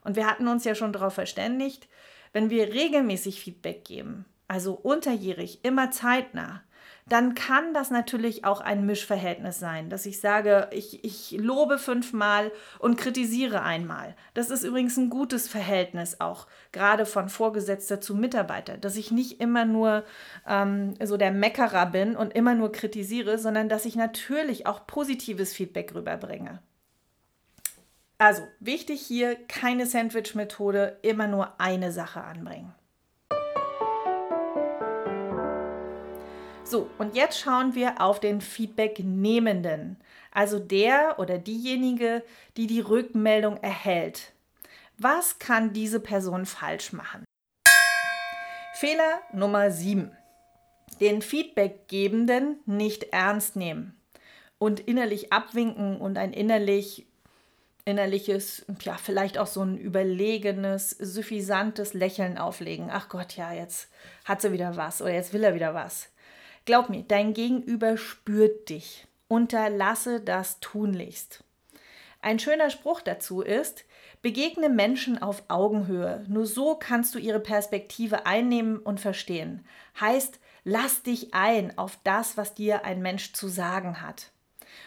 Und 0.02 0.16
wir 0.16 0.26
hatten 0.26 0.48
uns 0.48 0.64
ja 0.64 0.74
schon 0.74 0.92
darauf 0.92 1.14
verständigt, 1.14 1.88
wenn 2.32 2.50
wir 2.50 2.72
regelmäßig 2.72 3.40
Feedback 3.40 3.84
geben, 3.84 4.24
also 4.50 4.72
unterjährig, 4.72 5.60
immer 5.62 5.92
zeitnah, 5.92 6.62
dann 7.08 7.36
kann 7.36 7.72
das 7.72 7.92
natürlich 7.92 8.44
auch 8.44 8.60
ein 8.60 8.84
Mischverhältnis 8.84 9.60
sein, 9.60 9.90
dass 9.90 10.06
ich 10.06 10.20
sage, 10.20 10.68
ich, 10.72 11.04
ich 11.04 11.30
lobe 11.38 11.78
fünfmal 11.78 12.50
und 12.80 12.96
kritisiere 12.96 13.62
einmal. 13.62 14.16
Das 14.34 14.50
ist 14.50 14.64
übrigens 14.64 14.96
ein 14.96 15.08
gutes 15.08 15.46
Verhältnis 15.46 16.20
auch, 16.20 16.48
gerade 16.72 17.06
von 17.06 17.28
Vorgesetzter 17.28 18.00
zu 18.00 18.16
Mitarbeiter, 18.16 18.76
dass 18.76 18.96
ich 18.96 19.12
nicht 19.12 19.40
immer 19.40 19.64
nur 19.64 20.04
ähm, 20.48 20.94
so 21.00 21.16
der 21.16 21.30
Meckerer 21.30 21.86
bin 21.86 22.16
und 22.16 22.34
immer 22.34 22.56
nur 22.56 22.72
kritisiere, 22.72 23.38
sondern 23.38 23.68
dass 23.68 23.84
ich 23.84 23.94
natürlich 23.94 24.66
auch 24.66 24.84
positives 24.84 25.52
Feedback 25.52 25.94
rüberbringe. 25.94 26.60
Also 28.18 28.42
wichtig 28.58 29.00
hier, 29.00 29.36
keine 29.46 29.86
Sandwich-Methode, 29.86 30.98
immer 31.02 31.28
nur 31.28 31.60
eine 31.60 31.92
Sache 31.92 32.22
anbringen. 32.22 32.74
So, 36.70 36.88
und 36.98 37.16
jetzt 37.16 37.40
schauen 37.40 37.74
wir 37.74 38.00
auf 38.00 38.20
den 38.20 38.40
Feedback-Nehmenden, 38.40 39.96
also 40.30 40.60
der 40.60 41.18
oder 41.18 41.36
diejenige, 41.36 42.22
die 42.56 42.68
die 42.68 42.78
Rückmeldung 42.78 43.56
erhält. 43.56 44.30
Was 44.96 45.40
kann 45.40 45.72
diese 45.72 45.98
Person 45.98 46.46
falsch 46.46 46.92
machen? 46.92 47.24
Fehler 48.74 49.20
Nummer 49.32 49.72
7. 49.72 50.16
Den 51.00 51.22
Feedbackgebenden 51.22 52.60
nicht 52.66 53.02
ernst 53.12 53.56
nehmen 53.56 54.00
und 54.58 54.78
innerlich 54.78 55.32
abwinken 55.32 56.00
und 56.00 56.18
ein 56.18 56.32
innerlich 56.32 57.04
innerliches, 57.84 58.64
ja, 58.82 58.96
vielleicht 58.96 59.38
auch 59.38 59.48
so 59.48 59.62
ein 59.62 59.76
überlegenes, 59.76 60.90
suffisantes 60.90 61.94
Lächeln 61.94 62.38
auflegen. 62.38 62.90
Ach 62.92 63.08
Gott, 63.08 63.36
ja, 63.36 63.52
jetzt 63.52 63.88
hat 64.24 64.40
sie 64.40 64.52
wieder 64.52 64.76
was 64.76 65.02
oder 65.02 65.12
jetzt 65.12 65.32
will 65.32 65.42
er 65.42 65.56
wieder 65.56 65.74
was. 65.74 66.10
Glaub 66.70 66.88
mir, 66.88 67.02
dein 67.02 67.34
Gegenüber 67.34 67.96
spürt 67.96 68.68
dich. 68.68 69.08
Unterlasse 69.26 70.20
das 70.20 70.60
tunlichst. 70.60 71.42
Ein 72.22 72.38
schöner 72.38 72.70
Spruch 72.70 73.00
dazu 73.00 73.40
ist, 73.40 73.84
begegne 74.22 74.68
Menschen 74.68 75.20
auf 75.20 75.42
Augenhöhe. 75.48 76.24
Nur 76.28 76.46
so 76.46 76.76
kannst 76.76 77.12
du 77.12 77.18
ihre 77.18 77.40
Perspektive 77.40 78.24
einnehmen 78.24 78.78
und 78.78 79.00
verstehen. 79.00 79.66
Heißt, 80.00 80.38
lass 80.62 81.02
dich 81.02 81.34
ein 81.34 81.76
auf 81.76 81.98
das, 82.04 82.36
was 82.36 82.54
dir 82.54 82.84
ein 82.84 83.02
Mensch 83.02 83.32
zu 83.32 83.48
sagen 83.48 84.00
hat. 84.00 84.30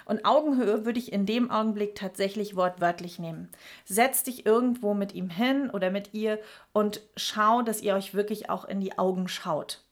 Und 0.06 0.24
Augenhöhe 0.24 0.86
würde 0.86 1.00
ich 1.00 1.12
in 1.12 1.26
dem 1.26 1.52
Augenblick 1.52 1.96
tatsächlich 1.96 2.56
wortwörtlich 2.56 3.20
nehmen. 3.20 3.50
Setz 3.84 4.24
dich 4.24 4.46
irgendwo 4.46 4.94
mit 4.94 5.14
ihm 5.14 5.30
hin 5.30 5.70
oder 5.70 5.92
mit 5.92 6.14
ihr 6.14 6.40
und 6.72 7.02
schau, 7.18 7.62
dass 7.62 7.82
ihr 7.82 7.94
euch 7.94 8.14
wirklich 8.14 8.50
auch 8.50 8.64
in 8.64 8.80
die 8.80 8.98
Augen 8.98 9.28
schaut 9.28 9.83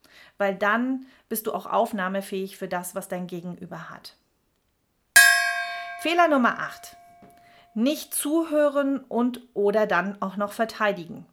weil 0.42 0.56
dann 0.56 1.06
bist 1.30 1.46
du 1.46 1.54
auch 1.54 1.68
aufnahmefähig 1.68 2.58
für 2.58 2.68
das, 2.68 2.96
was 2.96 3.08
dein 3.08 3.28
Gegenüber 3.28 3.92
hat. 3.92 4.16
Fehler 6.02 6.28
Nummer 6.28 6.58
8. 6.58 6.98
Nicht 7.76 8.16
zuhören 8.16 8.98
und 9.02 9.42
oder 9.54 9.86
dann 9.86 10.20
auch 10.20 10.38
noch 10.38 10.52
verteidigen. 10.52 11.28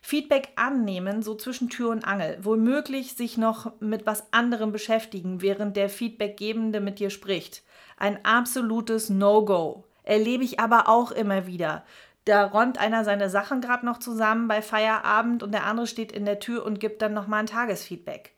Feedback 0.00 0.48
annehmen, 0.56 1.22
so 1.22 1.36
zwischen 1.36 1.70
Tür 1.70 1.90
und 1.90 2.04
Angel. 2.04 2.36
Womöglich 2.42 3.14
sich 3.14 3.38
noch 3.38 3.80
mit 3.80 4.06
was 4.06 4.32
anderem 4.32 4.72
beschäftigen, 4.72 5.40
während 5.40 5.76
der 5.76 5.88
Feedbackgebende 5.88 6.80
mit 6.80 6.98
dir 6.98 7.10
spricht. 7.10 7.62
Ein 7.96 8.24
absolutes 8.24 9.08
No-Go. 9.08 9.84
Erlebe 10.02 10.42
ich 10.42 10.58
aber 10.58 10.88
auch 10.88 11.12
immer 11.12 11.46
wieder. 11.46 11.84
Da 12.24 12.44
räumt 12.44 12.78
einer 12.78 13.04
seine 13.04 13.30
Sachen 13.30 13.60
gerade 13.60 13.86
noch 13.86 13.98
zusammen 13.98 14.48
bei 14.48 14.62
Feierabend 14.62 15.44
und 15.44 15.52
der 15.52 15.64
andere 15.64 15.86
steht 15.86 16.10
in 16.10 16.24
der 16.24 16.40
Tür 16.40 16.66
und 16.66 16.80
gibt 16.80 17.02
dann 17.02 17.14
nochmal 17.14 17.38
ein 17.38 17.46
Tagesfeedback. 17.46 18.31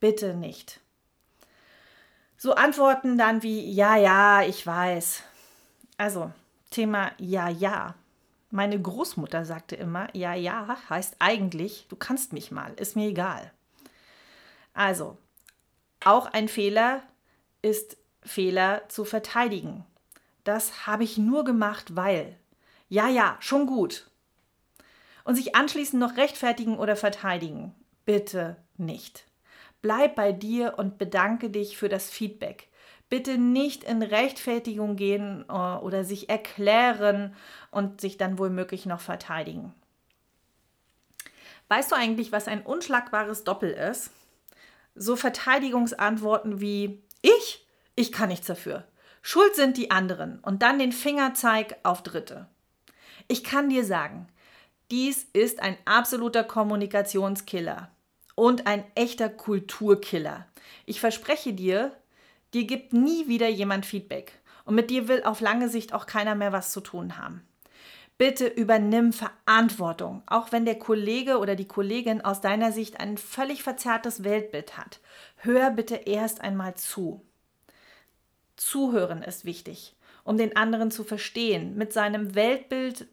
Bitte 0.00 0.34
nicht. 0.34 0.80
So 2.36 2.54
Antworten 2.54 3.18
dann 3.18 3.42
wie 3.42 3.70
Ja, 3.70 3.96
ja, 3.96 4.42
ich 4.42 4.66
weiß. 4.66 5.22
Also, 5.96 6.32
Thema 6.70 7.12
Ja, 7.18 7.48
ja. 7.48 7.94
Meine 8.50 8.80
Großmutter 8.80 9.44
sagte 9.44 9.76
immer, 9.76 10.08
ja, 10.16 10.32
ja, 10.32 10.78
heißt 10.88 11.16
eigentlich, 11.18 11.86
du 11.90 11.96
kannst 11.96 12.32
mich 12.32 12.50
mal, 12.50 12.72
ist 12.74 12.96
mir 12.96 13.08
egal. 13.08 13.52
Also, 14.72 15.18
auch 16.02 16.26
ein 16.26 16.48
Fehler 16.48 17.02
ist 17.60 17.98
Fehler 18.22 18.88
zu 18.88 19.04
verteidigen. 19.04 19.84
Das 20.44 20.86
habe 20.86 21.04
ich 21.04 21.18
nur 21.18 21.44
gemacht, 21.44 21.96
weil. 21.96 22.38
Ja, 22.88 23.08
ja, 23.08 23.36
schon 23.40 23.66
gut. 23.66 24.10
Und 25.24 25.34
sich 25.34 25.54
anschließend 25.54 26.00
noch 26.00 26.16
rechtfertigen 26.16 26.78
oder 26.78 26.96
verteidigen. 26.96 27.74
Bitte 28.06 28.56
nicht. 28.78 29.27
Bleib 29.80 30.16
bei 30.16 30.32
dir 30.32 30.74
und 30.76 30.98
bedanke 30.98 31.50
dich 31.50 31.76
für 31.76 31.88
das 31.88 32.10
Feedback. 32.10 32.68
Bitte 33.08 33.38
nicht 33.38 33.84
in 33.84 34.02
Rechtfertigung 34.02 34.96
gehen 34.96 35.44
äh, 35.48 35.52
oder 35.52 36.04
sich 36.04 36.28
erklären 36.28 37.34
und 37.70 38.00
sich 38.00 38.16
dann 38.16 38.38
womöglich 38.38 38.86
noch 38.86 39.00
verteidigen. 39.00 39.72
Weißt 41.68 41.92
du 41.92 41.96
eigentlich, 41.96 42.32
was 42.32 42.48
ein 42.48 42.62
unschlagbares 42.62 43.44
Doppel 43.44 43.70
ist? 43.70 44.10
So 44.94 45.16
Verteidigungsantworten 45.16 46.60
wie 46.60 47.02
ich, 47.22 47.66
ich 47.94 48.10
kann 48.12 48.28
nichts 48.28 48.46
dafür. 48.46 48.84
Schuld 49.22 49.54
sind 49.54 49.76
die 49.76 49.90
anderen 49.90 50.40
und 50.40 50.62
dann 50.62 50.78
den 50.78 50.92
Fingerzeig 50.92 51.76
auf 51.82 52.02
Dritte. 52.02 52.46
Ich 53.26 53.44
kann 53.44 53.68
dir 53.68 53.84
sagen, 53.84 54.28
dies 54.90 55.24
ist 55.32 55.60
ein 55.60 55.76
absoluter 55.84 56.44
Kommunikationskiller 56.44 57.90
und 58.38 58.68
ein 58.68 58.84
echter 58.94 59.28
Kulturkiller. 59.28 60.46
Ich 60.86 61.00
verspreche 61.00 61.52
dir, 61.52 61.90
dir 62.54 62.68
gibt 62.68 62.92
nie 62.92 63.26
wieder 63.26 63.48
jemand 63.48 63.84
Feedback 63.84 64.32
und 64.64 64.76
mit 64.76 64.90
dir 64.90 65.08
will 65.08 65.24
auf 65.24 65.40
lange 65.40 65.68
Sicht 65.68 65.92
auch 65.92 66.06
keiner 66.06 66.36
mehr 66.36 66.52
was 66.52 66.70
zu 66.70 66.80
tun 66.80 67.18
haben. 67.18 67.42
Bitte 68.16 68.46
übernimm 68.46 69.12
Verantwortung, 69.12 70.22
auch 70.26 70.52
wenn 70.52 70.64
der 70.64 70.78
Kollege 70.78 71.38
oder 71.38 71.56
die 71.56 71.66
Kollegin 71.66 72.20
aus 72.20 72.40
deiner 72.40 72.70
Sicht 72.70 73.00
ein 73.00 73.18
völlig 73.18 73.64
verzerrtes 73.64 74.22
Weltbild 74.22 74.78
hat. 74.78 75.00
Hör 75.38 75.72
bitte 75.72 75.96
erst 75.96 76.40
einmal 76.40 76.76
zu. 76.76 77.20
Zuhören 78.56 79.22
ist 79.24 79.46
wichtig, 79.46 79.96
um 80.22 80.36
den 80.36 80.56
anderen 80.56 80.92
zu 80.92 81.02
verstehen, 81.02 81.76
mit 81.76 81.92
seinem 81.92 82.36
Weltbild 82.36 83.08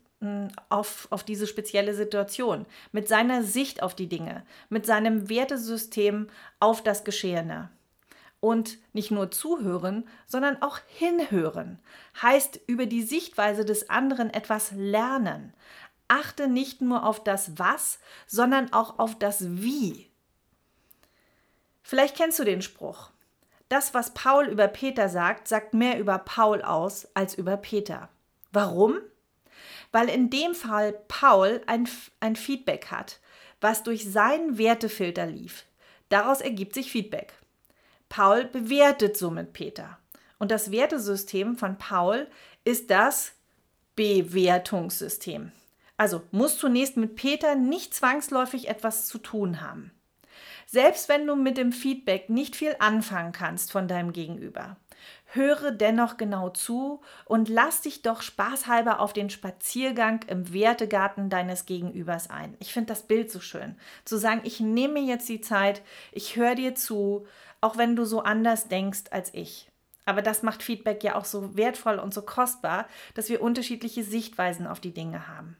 auf, 0.69 1.07
auf 1.11 1.23
diese 1.23 1.47
spezielle 1.47 1.93
Situation, 1.93 2.65
mit 2.91 3.07
seiner 3.07 3.43
Sicht 3.43 3.83
auf 3.83 3.95
die 3.95 4.07
Dinge, 4.07 4.45
mit 4.69 4.85
seinem 4.85 5.29
Wertesystem 5.29 6.27
auf 6.59 6.83
das 6.83 7.03
Geschehene. 7.03 7.69
Und 8.39 8.77
nicht 8.93 9.11
nur 9.11 9.31
zuhören, 9.31 10.07
sondern 10.27 10.61
auch 10.61 10.79
hinhören. 10.87 11.79
Heißt 12.21 12.59
über 12.67 12.85
die 12.85 13.01
Sichtweise 13.01 13.65
des 13.65 13.89
anderen 13.89 14.29
etwas 14.31 14.71
lernen. 14.71 15.53
Achte 16.07 16.47
nicht 16.47 16.81
nur 16.81 17.05
auf 17.05 17.23
das 17.23 17.57
Was, 17.57 17.99
sondern 18.27 18.71
auch 18.71 18.99
auf 18.99 19.17
das 19.17 19.61
Wie. 19.61 20.11
Vielleicht 21.81 22.15
kennst 22.15 22.37
du 22.39 22.43
den 22.43 22.61
Spruch. 22.61 23.09
Das, 23.69 23.93
was 23.95 24.13
Paul 24.13 24.45
über 24.45 24.67
Peter 24.67 25.09
sagt, 25.09 25.47
sagt 25.47 25.73
mehr 25.73 25.99
über 25.99 26.19
Paul 26.19 26.61
aus 26.61 27.07
als 27.15 27.35
über 27.35 27.57
Peter. 27.57 28.09
Warum? 28.51 28.99
Weil 29.95 30.09
in 30.09 30.29
dem 30.29 30.53
Fall 30.53 30.91
Paul 31.07 31.61
ein, 31.67 31.87
ein 32.19 32.35
Feedback 32.35 32.87
hat, 32.87 33.21
was 33.61 33.81
durch 33.81 34.03
seinen 34.03 34.57
Wertefilter 34.57 35.25
lief. 35.25 35.63
Daraus 36.09 36.41
ergibt 36.41 36.73
sich 36.73 36.91
Feedback. 36.91 37.31
Paul 38.09 38.43
bewertet 38.43 39.15
somit 39.15 39.53
Peter. 39.53 39.97
Und 40.37 40.51
das 40.51 40.69
Wertesystem 40.69 41.55
von 41.55 41.77
Paul 41.77 42.27
ist 42.65 42.91
das 42.91 43.31
Bewertungssystem. 43.95 45.53
Also 45.95 46.23
muss 46.31 46.57
zunächst 46.57 46.97
mit 46.97 47.15
Peter 47.15 47.55
nicht 47.55 47.93
zwangsläufig 47.93 48.67
etwas 48.67 49.07
zu 49.07 49.17
tun 49.17 49.61
haben. 49.61 49.91
Selbst 50.65 51.07
wenn 51.07 51.25
du 51.25 51.37
mit 51.37 51.55
dem 51.55 51.71
Feedback 51.71 52.29
nicht 52.29 52.57
viel 52.57 52.75
anfangen 52.79 53.31
kannst 53.31 53.71
von 53.71 53.87
deinem 53.87 54.11
Gegenüber, 54.11 54.75
höre 55.35 55.71
dennoch 55.71 56.17
genau 56.17 56.49
zu 56.49 57.01
und 57.25 57.49
lass 57.49 57.81
dich 57.81 58.01
doch 58.01 58.21
spaßhalber 58.21 58.99
auf 58.99 59.13
den 59.13 59.29
Spaziergang 59.29 60.21
im 60.27 60.53
Wertegarten 60.53 61.29
deines 61.29 61.65
Gegenübers 61.65 62.29
ein. 62.29 62.55
Ich 62.59 62.73
finde 62.73 62.87
das 62.87 63.03
Bild 63.03 63.31
so 63.31 63.39
schön. 63.39 63.75
Zu 64.05 64.17
sagen, 64.17 64.41
ich 64.43 64.59
nehme 64.59 64.95
mir 64.95 65.03
jetzt 65.03 65.29
die 65.29 65.41
Zeit, 65.41 65.81
ich 66.11 66.35
höre 66.35 66.55
dir 66.55 66.75
zu, 66.75 67.27
auch 67.61 67.77
wenn 67.77 67.95
du 67.95 68.05
so 68.05 68.21
anders 68.21 68.67
denkst 68.67 69.03
als 69.11 69.33
ich. 69.33 69.69
Aber 70.05 70.21
das 70.21 70.43
macht 70.43 70.63
Feedback 70.63 71.03
ja 71.03 71.15
auch 71.15 71.25
so 71.25 71.55
wertvoll 71.57 71.99
und 71.99 72.13
so 72.13 72.21
kostbar, 72.21 72.87
dass 73.15 73.29
wir 73.29 73.41
unterschiedliche 73.41 74.03
Sichtweisen 74.03 74.67
auf 74.67 74.79
die 74.79 74.93
Dinge 74.93 75.27
haben. 75.27 75.57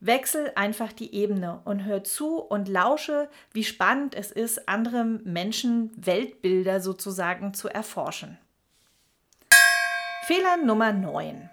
Wechsel 0.00 0.50
einfach 0.56 0.92
die 0.92 1.14
Ebene 1.14 1.60
und 1.64 1.84
hör 1.84 2.02
zu 2.02 2.40
und 2.40 2.68
lausche, 2.68 3.28
wie 3.52 3.62
spannend 3.62 4.16
es 4.16 4.32
ist, 4.32 4.68
andere 4.68 5.04
Menschen 5.04 5.92
Weltbilder 5.94 6.80
sozusagen 6.80 7.54
zu 7.54 7.68
erforschen. 7.68 8.36
Fehler 10.24 10.56
Nummer 10.56 10.92
9. 10.92 11.50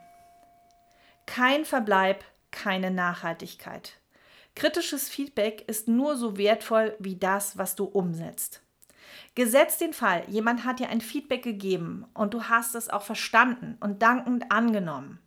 Kein 1.26 1.66
Verbleib, 1.66 2.24
keine 2.52 2.92
Nachhaltigkeit. 2.92 4.00
Kritisches 4.56 5.10
Feedback 5.10 5.68
ist 5.68 5.88
nur 5.88 6.16
so 6.16 6.38
wertvoll 6.38 6.96
wie 7.00 7.16
das, 7.16 7.58
was 7.58 7.76
du 7.76 7.86
umsetzt. 7.86 8.62
Gesetzt 9.34 9.82
den 9.82 9.94
Fall, 9.94 10.24
jemand 10.28 10.66
hat 10.66 10.80
dir 10.80 10.90
ein 10.90 11.02
Feedback 11.02 11.42
gegeben 11.42 12.06
und 12.14 12.36
du 12.36 12.44
hast 12.44 12.76
es 12.76 12.92
auch 12.92 13.02
verstanden 13.02 13.76
und 13.80 14.04
dankend 14.04 14.52
angenommen. 14.52 15.18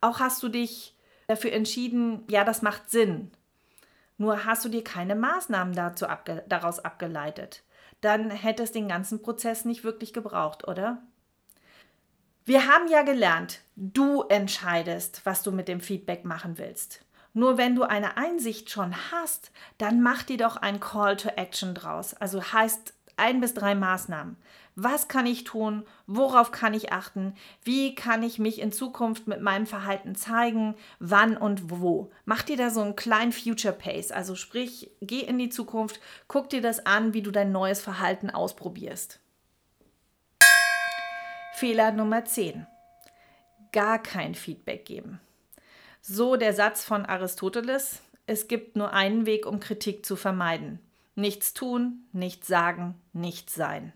Auch 0.00 0.18
hast 0.18 0.42
du 0.42 0.48
dich 0.48 0.96
dafür 1.26 1.52
entschieden, 1.52 2.24
ja, 2.30 2.42
das 2.42 2.62
macht 2.62 2.90
Sinn. 2.90 3.32
Nur 4.16 4.46
hast 4.46 4.64
du 4.64 4.70
dir 4.70 4.82
keine 4.82 5.14
Maßnahmen 5.14 5.74
dazu 5.74 6.06
abge 6.06 6.42
daraus 6.48 6.78
abgeleitet. 6.78 7.64
Dann 8.00 8.30
hätte 8.30 8.62
es 8.62 8.72
den 8.72 8.88
ganzen 8.88 9.20
Prozess 9.20 9.66
nicht 9.66 9.84
wirklich 9.84 10.14
gebraucht, 10.14 10.66
oder? 10.66 11.02
Wir 12.44 12.66
haben 12.66 12.88
ja 12.88 13.02
gelernt, 13.02 13.60
du 13.76 14.22
entscheidest, 14.22 15.20
was 15.22 15.44
du 15.44 15.52
mit 15.52 15.68
dem 15.68 15.80
Feedback 15.80 16.24
machen 16.24 16.58
willst. 16.58 17.04
Nur 17.34 17.56
wenn 17.56 17.76
du 17.76 17.84
eine 17.84 18.16
Einsicht 18.16 18.68
schon 18.68 18.96
hast, 19.12 19.52
dann 19.78 20.02
mach 20.02 20.24
dir 20.24 20.38
doch 20.38 20.56
ein 20.56 20.80
Call 20.80 21.16
to 21.16 21.28
Action 21.28 21.72
draus. 21.72 22.14
Also 22.14 22.42
heißt 22.52 22.94
ein 23.16 23.40
bis 23.40 23.54
drei 23.54 23.76
Maßnahmen. 23.76 24.36
Was 24.74 25.06
kann 25.06 25.24
ich 25.26 25.44
tun? 25.44 25.84
Worauf 26.08 26.50
kann 26.50 26.74
ich 26.74 26.92
achten? 26.92 27.36
Wie 27.62 27.94
kann 27.94 28.24
ich 28.24 28.40
mich 28.40 28.60
in 28.60 28.72
Zukunft 28.72 29.28
mit 29.28 29.40
meinem 29.40 29.66
Verhalten 29.66 30.16
zeigen? 30.16 30.74
Wann 30.98 31.36
und 31.36 31.70
wo? 31.70 32.10
Mach 32.24 32.42
dir 32.42 32.56
da 32.56 32.70
so 32.70 32.80
einen 32.80 32.96
kleinen 32.96 33.32
Future 33.32 33.74
Pace. 33.74 34.10
Also 34.10 34.34
sprich, 34.34 34.90
geh 35.00 35.20
in 35.20 35.38
die 35.38 35.50
Zukunft, 35.50 36.00
guck 36.26 36.50
dir 36.50 36.60
das 36.60 36.84
an, 36.86 37.14
wie 37.14 37.22
du 37.22 37.30
dein 37.30 37.52
neues 37.52 37.80
Verhalten 37.80 38.30
ausprobierst. 38.30 39.21
Fehler 41.62 41.92
Nummer 41.92 42.24
10. 42.24 42.66
Gar 43.70 44.02
kein 44.02 44.34
Feedback 44.34 44.84
geben. 44.84 45.20
So 46.00 46.34
der 46.34 46.54
Satz 46.54 46.82
von 46.82 47.06
Aristoteles, 47.06 48.02
es 48.26 48.48
gibt 48.48 48.74
nur 48.74 48.92
einen 48.92 49.26
Weg, 49.26 49.46
um 49.46 49.60
Kritik 49.60 50.04
zu 50.04 50.16
vermeiden. 50.16 50.80
Nichts 51.14 51.54
tun, 51.54 52.02
nichts 52.12 52.48
sagen, 52.48 52.96
nichts 53.12 53.54
sein. 53.54 53.92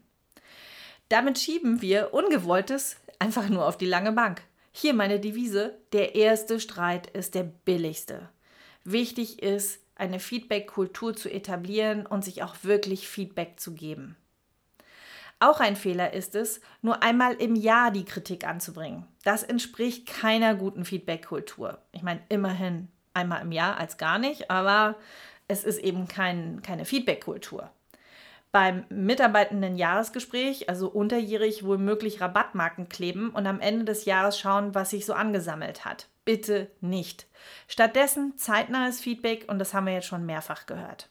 Damit 1.09 1.41
schieben 1.41 1.83
wir 1.83 2.15
Ungewolltes 2.15 2.99
einfach 3.19 3.49
nur 3.49 3.67
auf 3.67 3.77
die 3.77 3.87
lange 3.87 4.13
Bank. 4.13 4.43
Hier 4.71 4.95
meine 4.95 5.19
Devise, 5.19 5.77
der 5.93 6.15
erste 6.15 6.61
Streit 6.61 7.09
ist 7.09 7.35
der 7.35 7.43
billigste. 7.43 8.29
Wichtig 8.85 9.43
ist, 9.43 9.81
eine 9.97 10.21
Feedback-Kultur 10.21 11.17
zu 11.17 11.29
etablieren 11.29 12.07
und 12.07 12.25
sich 12.25 12.45
auch 12.45 12.55
wirklich 12.63 13.09
Feedback 13.09 13.59
zu 13.59 13.75
geben. 13.75 14.17
Auch 15.39 15.61
ein 15.61 15.77
Fehler 15.77 16.15
ist 16.15 16.35
es, 16.35 16.61
nur 16.81 17.03
einmal 17.03 17.35
im 17.35 17.57
Jahr 17.57 17.91
die 17.91 18.05
Kritik 18.05 18.47
anzubringen. 18.47 19.07
Das 19.23 19.43
entspricht 19.43 20.07
keiner 20.07 20.55
guten 20.55 20.85
Feedback-Kultur. 20.85 21.79
Ich 21.93 22.03
meine, 22.03 22.21
immerhin 22.29 22.89
einmal 23.13 23.43
im 23.43 23.53
Jahr 23.53 23.77
als 23.77 23.99
gar 23.99 24.19
nicht, 24.19 24.51
aber 24.51 24.97
es 25.47 25.65
ist 25.65 25.79
eben 25.79 26.09
kein, 26.09 26.63
keine 26.63 26.85
Feedback-Kultur. 26.87 27.71
Beim 28.51 28.85
mitarbeitenden 28.89 29.77
Jahresgespräch, 29.77 30.71
also 30.71 30.89
unterjährig, 30.89 31.67
womöglich 31.67 32.23
Rabattmarken 32.23 32.89
kleben 32.89 33.29
und 33.31 33.47
am 33.47 33.61
Ende 33.61 33.85
des 33.85 34.07
Jahres 34.07 34.39
schauen, 34.39 34.75
was 34.75 34.91
sich 34.91 35.05
so 35.05 35.13
angesammelt 35.13 35.85
hat. 35.85 36.09
Bitte 36.25 36.71
nicht. 36.81 37.27
Stattdessen 37.69 38.39
zeitnahes 38.39 39.01
Feedback 39.01 39.45
und 39.49 39.59
das 39.59 39.75
haben 39.75 39.87
wir 39.87 39.93
jetzt 39.93 40.07
schon 40.07 40.25
mehrfach 40.25 40.65
gehört. 40.65 41.11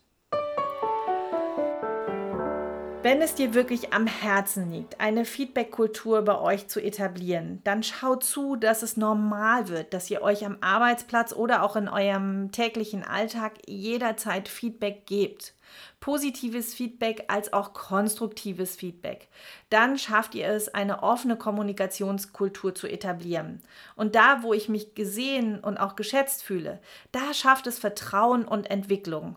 Wenn 3.06 3.22
es 3.22 3.36
dir 3.36 3.54
wirklich 3.54 3.94
am 3.94 4.08
Herzen 4.08 4.72
liegt, 4.72 5.00
eine 5.00 5.26
Feedback-Kultur 5.26 6.24
bei 6.24 6.40
euch 6.40 6.68
zu 6.68 6.82
etablieren, 6.82 7.62
dann 7.64 7.84
schaut 7.84 8.24
zu, 8.24 8.56
dass 8.56 8.82
es 8.82 8.98
normal 8.98 9.68
wird, 9.68 9.94
dass 9.94 10.10
ihr 10.10 10.24
euch 10.24 10.44
am 10.44 10.58
Arbeitsplatz 10.62 11.32
oder 11.32 11.62
auch 11.62 11.76
in 11.76 11.88
eurem 11.88 12.52
täglichen 12.52 13.04
Alltag 13.04 13.60
jederzeit 13.68 14.48
Feedback 14.48 15.06
gebt. 15.06 15.54
positives 16.00 16.74
Feedback 16.74 17.26
als 17.28 17.54
auch 17.54 17.74
konstruktives 17.74 18.76
Feedback. 18.76 19.30
Dann 19.70 20.00
schafft 20.00 20.34
ihr 20.34 20.48
es, 20.48 20.74
eine 20.74 21.04
offene 21.04 21.38
Kommunikationskultur 21.38 22.74
zu 22.74 22.88
etablieren. 22.88 23.62
Und 23.96 24.16
da, 24.16 24.42
wo 24.42 24.52
ich 24.52 24.68
mich 24.68 24.96
gesehen 24.96 25.60
und 25.60 25.78
auch 25.78 25.96
geschätzt 25.96 26.42
fühle, 26.42 26.80
da 27.12 27.36
schafft 27.36 27.68
es 27.68 27.78
Vertrauen 27.78 28.46
und 28.46 28.72
Entwicklung. 28.72 29.36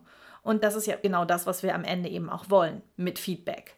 Und 0.49 0.65
das 0.65 0.77
ist 0.77 0.87
ja 0.87 0.97
genau 0.97 1.27
das, 1.27 1.47
was 1.47 1.63
wir 1.63 1.75
am 1.75 1.85
Ende 1.85 2.09
eben 2.09 2.31
auch 2.31 2.49
wollen 2.49 2.81
mit 2.97 3.19
Feedback. 3.19 3.77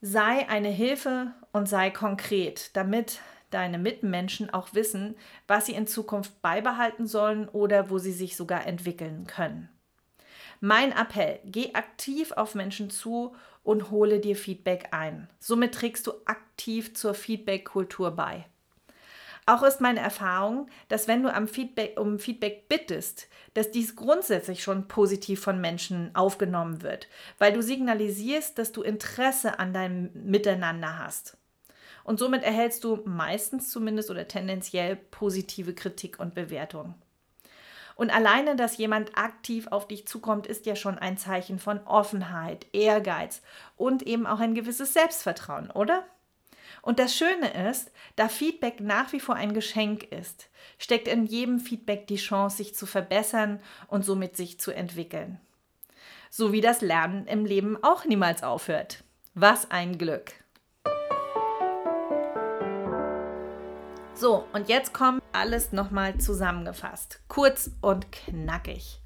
Sei 0.00 0.48
eine 0.48 0.70
Hilfe 0.70 1.30
und 1.52 1.68
sei 1.68 1.90
konkret, 1.90 2.74
damit 2.74 3.20
deine 3.50 3.76
Mitmenschen 3.76 4.48
auch 4.48 4.72
wissen, 4.72 5.14
was 5.46 5.66
sie 5.66 5.74
in 5.74 5.86
Zukunft 5.86 6.40
beibehalten 6.40 7.06
sollen 7.06 7.50
oder 7.50 7.90
wo 7.90 7.98
sie 7.98 8.12
sich 8.12 8.34
sogar 8.34 8.66
entwickeln 8.66 9.26
können. 9.26 9.68
Mein 10.60 10.90
Appell, 10.92 11.38
geh 11.44 11.74
aktiv 11.74 12.32
auf 12.32 12.54
Menschen 12.54 12.88
zu 12.88 13.36
und 13.62 13.90
hole 13.90 14.20
dir 14.20 14.36
Feedback 14.36 14.88
ein. 14.92 15.28
Somit 15.38 15.74
trägst 15.74 16.06
du 16.06 16.12
aktiv 16.24 16.94
zur 16.94 17.12
Feedback-Kultur 17.12 18.12
bei. 18.12 18.46
Auch 19.48 19.62
ist 19.62 19.80
meine 19.80 20.00
Erfahrung, 20.00 20.68
dass 20.88 21.06
wenn 21.06 21.22
du 21.22 21.32
am 21.32 21.46
Feedback, 21.46 21.98
um 22.00 22.18
Feedback 22.18 22.68
bittest, 22.68 23.28
dass 23.54 23.70
dies 23.70 23.94
grundsätzlich 23.94 24.62
schon 24.62 24.88
positiv 24.88 25.40
von 25.40 25.60
Menschen 25.60 26.10
aufgenommen 26.14 26.82
wird, 26.82 27.06
weil 27.38 27.52
du 27.52 27.62
signalisierst, 27.62 28.58
dass 28.58 28.72
du 28.72 28.82
Interesse 28.82 29.60
an 29.60 29.72
deinem 29.72 30.10
Miteinander 30.14 30.98
hast. 30.98 31.36
Und 32.02 32.18
somit 32.18 32.42
erhältst 32.42 32.82
du 32.82 33.00
meistens 33.04 33.70
zumindest 33.70 34.10
oder 34.10 34.26
tendenziell 34.26 34.96
positive 34.96 35.74
Kritik 35.74 36.18
und 36.18 36.34
Bewertung. 36.34 36.94
Und 37.94 38.10
alleine, 38.10 38.56
dass 38.56 38.76
jemand 38.76 39.16
aktiv 39.16 39.68
auf 39.68 39.88
dich 39.88 40.06
zukommt, 40.06 40.46
ist 40.46 40.66
ja 40.66 40.76
schon 40.76 40.98
ein 40.98 41.16
Zeichen 41.18 41.58
von 41.58 41.80
Offenheit, 41.86 42.66
Ehrgeiz 42.72 43.42
und 43.76 44.02
eben 44.02 44.26
auch 44.26 44.38
ein 44.40 44.54
gewisses 44.54 44.92
Selbstvertrauen, 44.92 45.70
oder? 45.70 46.04
Und 46.86 47.00
das 47.00 47.16
Schöne 47.16 47.68
ist, 47.68 47.90
da 48.14 48.28
Feedback 48.28 48.78
nach 48.78 49.12
wie 49.12 49.18
vor 49.18 49.34
ein 49.34 49.54
Geschenk 49.54 50.04
ist, 50.04 50.48
steckt 50.78 51.08
in 51.08 51.26
jedem 51.26 51.58
Feedback 51.58 52.06
die 52.06 52.14
Chance, 52.14 52.58
sich 52.58 52.76
zu 52.76 52.86
verbessern 52.86 53.58
und 53.88 54.04
somit 54.04 54.36
sich 54.36 54.60
zu 54.60 54.70
entwickeln. 54.70 55.40
So 56.30 56.52
wie 56.52 56.60
das 56.60 56.82
Lernen 56.82 57.26
im 57.26 57.44
Leben 57.44 57.76
auch 57.82 58.04
niemals 58.04 58.44
aufhört. 58.44 59.02
Was 59.34 59.68
ein 59.72 59.98
Glück! 59.98 60.34
So, 64.14 64.44
und 64.52 64.68
jetzt 64.68 64.94
kommt 64.94 65.24
alles 65.32 65.72
nochmal 65.72 66.18
zusammengefasst. 66.18 67.18
Kurz 67.26 67.72
und 67.80 68.12
knackig. 68.12 69.00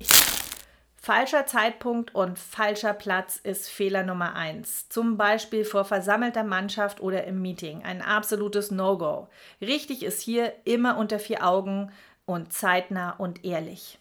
Falscher 1.03 1.47
Zeitpunkt 1.47 2.15
und 2.15 2.39
falscher 2.39 2.93
Platz 2.93 3.41
ist 3.43 3.71
Fehler 3.71 4.03
Nummer 4.03 4.35
eins. 4.35 4.91
Zum 4.91 5.17
Beispiel 5.17 5.65
vor 5.65 5.87
versammelter 5.87 6.45
Mannschaft 6.45 7.01
oder 7.01 7.25
im 7.25 7.41
Meeting. 7.41 7.83
Ein 7.85 8.03
absolutes 8.03 8.71
No-Go. 8.71 9.29
Richtig 9.63 10.03
ist 10.03 10.21
hier 10.21 10.53
immer 10.65 10.99
unter 10.99 11.19
vier 11.19 11.47
Augen 11.47 11.91
und 12.27 12.53
zeitnah 12.53 13.13
und 13.13 13.47
ehrlich. 13.47 13.99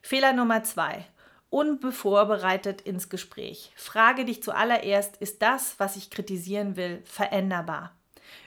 Fehler 0.00 0.32
Nummer 0.32 0.62
zwei. 0.62 1.04
Unbevorbereitet 1.50 2.82
ins 2.82 3.08
Gespräch. 3.08 3.72
Frage 3.74 4.24
dich 4.24 4.40
zuallererst, 4.40 5.16
ist 5.16 5.42
das, 5.42 5.74
was 5.78 5.96
ich 5.96 6.08
kritisieren 6.08 6.76
will, 6.76 7.02
veränderbar? 7.04 7.97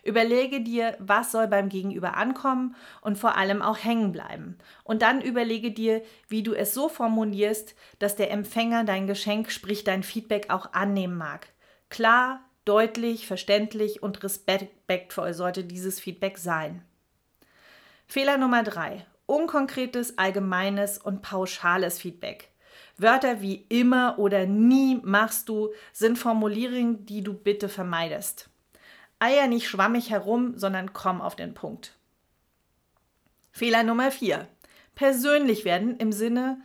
Überlege 0.04 0.62
dir, 0.62 0.96
was 1.00 1.32
soll 1.32 1.48
beim 1.48 1.70
Gegenüber 1.70 2.17
ankommen 2.17 2.76
und 3.02 3.17
vor 3.17 3.38
allem 3.38 3.62
auch 3.62 3.78
hängen 3.78 4.12
bleiben. 4.12 4.58
Und 4.84 5.02
dann 5.02 5.22
überlege 5.22 5.72
dir, 5.72 6.02
wie 6.28 6.44
du 6.44 6.54
es 6.54 6.74
so 6.74 6.89
formulierst, 6.89 7.76
dass 8.00 8.15
der 8.15 8.32
Empfänger 8.32 8.84
dein 8.84 9.08
Geschenk, 9.08 9.52
sprich 9.52 9.84
dein 9.84 10.04
Feedback 10.04 10.50
auch 10.50 10.74
annehmen 10.74 11.17
mag. 11.17 11.48
Klar, 11.89 12.41
deutlich, 12.65 13.28
verständlich 13.28 14.04
und 14.04 14.24
respektvoll 14.24 15.34
sollte 15.34 15.63
dieses 15.63 16.00
Feedback 16.00 16.38
sein. 16.38 16.84
Fehler 18.08 18.38
Nummer 18.38 18.63
drei: 18.63 19.06
Unkonkretes, 19.26 20.17
allgemeines 20.17 20.98
und 20.98 21.22
pauschales 21.22 22.00
Feedback. 22.00 22.52
Wörter 22.98 23.41
wie 23.41 23.65
immer 23.70 24.20
oder 24.20 24.46
nie 24.46 25.00
machst 25.04 25.50
du 25.50 25.72
sind 25.91 26.20
Formulierungen, 26.20 27.06
die 27.06 27.24
du 27.24 27.34
bitte 27.34 27.67
vermeidest. 27.67 28.51
Eier 29.22 29.48
nicht 29.48 29.70
schwammig 29.70 30.10
herum, 30.10 30.58
sondern 30.58 30.94
komm 30.94 31.22
auf 31.22 31.36
den 31.36 31.54
Punkt. 31.54 31.94
Fehler 33.52 33.84
Nummer 33.84 34.12
4. 34.12 34.48
Persönlich 34.96 35.64
werden 35.64 35.98
im 35.98 36.12
Sinne 36.12 36.62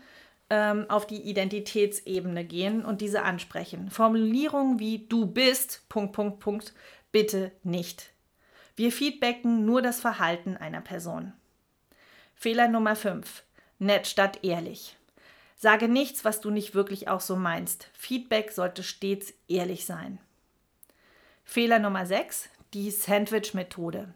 ähm, 0.48 0.86
auf 0.88 1.06
die 1.06 1.20
Identitätsebene 1.20 2.44
gehen 2.44 2.84
und 2.84 3.00
diese 3.00 3.22
ansprechen. 3.22 3.90
Formulierungen 3.90 4.78
wie 4.78 5.06
du 5.06 5.26
bist, 5.26 5.86
Punkt, 5.88 6.14
Punkt, 6.14 6.40
Punkt, 6.40 6.74
bitte 7.12 7.52
nicht. 7.62 8.10
Wir 8.74 8.90
feedbacken 8.90 9.66
nur 9.66 9.82
das 9.82 10.00
Verhalten 10.00 10.56
einer 10.56 10.80
Person. 10.80 11.32
Fehler 12.34 12.68
Nummer 12.68 12.96
5. 12.96 13.42
Nett 13.78 14.06
statt 14.06 14.40
ehrlich. 14.42 14.96
Sage 15.56 15.88
nichts, 15.88 16.24
was 16.24 16.40
du 16.40 16.50
nicht 16.50 16.74
wirklich 16.74 17.08
auch 17.08 17.20
so 17.20 17.36
meinst. 17.36 17.90
Feedback 17.92 18.52
sollte 18.52 18.82
stets 18.82 19.34
ehrlich 19.48 19.84
sein. 19.84 20.18
Fehler 21.48 21.78
Nummer 21.78 22.04
6, 22.04 22.50
die 22.74 22.90
Sandwich-Methode. 22.90 24.12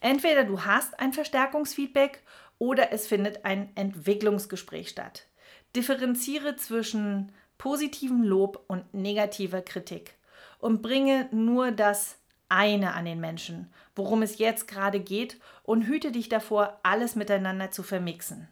Entweder 0.00 0.44
du 0.44 0.64
hast 0.64 1.00
ein 1.00 1.14
Verstärkungsfeedback 1.14 2.22
oder 2.58 2.92
es 2.92 3.06
findet 3.06 3.46
ein 3.46 3.70
Entwicklungsgespräch 3.74 4.90
statt. 4.90 5.26
Differenziere 5.74 6.56
zwischen 6.56 7.32
positivem 7.56 8.22
Lob 8.22 8.62
und 8.68 8.92
negativer 8.92 9.62
Kritik 9.62 10.14
und 10.58 10.82
bringe 10.82 11.26
nur 11.32 11.72
das 11.72 12.18
eine 12.50 12.92
an 12.92 13.06
den 13.06 13.18
Menschen, 13.18 13.72
worum 13.96 14.20
es 14.20 14.38
jetzt 14.38 14.68
gerade 14.68 15.00
geht 15.00 15.40
und 15.62 15.86
hüte 15.86 16.12
dich 16.12 16.28
davor, 16.28 16.78
alles 16.82 17.16
miteinander 17.16 17.70
zu 17.70 17.82
vermixen. 17.82 18.46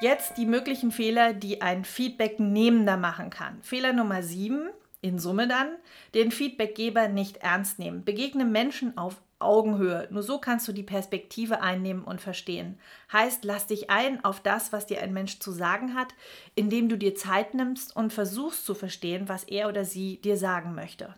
Jetzt 0.00 0.38
die 0.38 0.46
möglichen 0.46 0.90
Fehler, 0.90 1.34
die 1.34 1.60
ein 1.60 1.84
Feedback 1.84 2.40
nehmender 2.40 2.96
machen 2.96 3.28
kann. 3.28 3.62
Fehler 3.62 3.92
Nummer 3.92 4.22
7 4.22 4.70
in 5.00 5.18
Summe 5.18 5.48
dann 5.48 5.76
den 6.14 6.30
Feedbackgeber 6.30 7.08
nicht 7.08 7.38
ernst 7.38 7.78
nehmen. 7.78 8.04
Begegne 8.04 8.44
Menschen 8.44 8.96
auf 8.98 9.20
Augenhöhe. 9.40 10.08
Nur 10.10 10.22
so 10.22 10.38
kannst 10.38 10.66
du 10.66 10.72
die 10.72 10.82
Perspektive 10.82 11.60
einnehmen 11.60 12.02
und 12.02 12.20
verstehen. 12.20 12.78
Heißt, 13.12 13.44
lass 13.44 13.66
dich 13.66 13.88
ein 13.88 14.24
auf 14.24 14.40
das, 14.40 14.72
was 14.72 14.86
dir 14.86 15.00
ein 15.00 15.12
Mensch 15.12 15.38
zu 15.38 15.52
sagen 15.52 15.94
hat, 15.94 16.14
indem 16.56 16.88
du 16.88 16.98
dir 16.98 17.14
Zeit 17.14 17.54
nimmst 17.54 17.94
und 17.94 18.12
versuchst 18.12 18.66
zu 18.66 18.74
verstehen, 18.74 19.28
was 19.28 19.44
er 19.44 19.68
oder 19.68 19.84
sie 19.84 20.20
dir 20.20 20.36
sagen 20.36 20.74
möchte. 20.74 21.14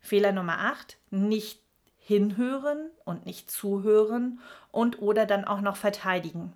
Fehler 0.00 0.32
Nummer 0.32 0.60
8, 0.60 0.96
nicht 1.10 1.60
hinhören 1.98 2.90
und 3.04 3.26
nicht 3.26 3.50
zuhören 3.50 4.40
und 4.70 5.02
oder 5.02 5.26
dann 5.26 5.44
auch 5.44 5.60
noch 5.60 5.76
verteidigen. 5.76 6.52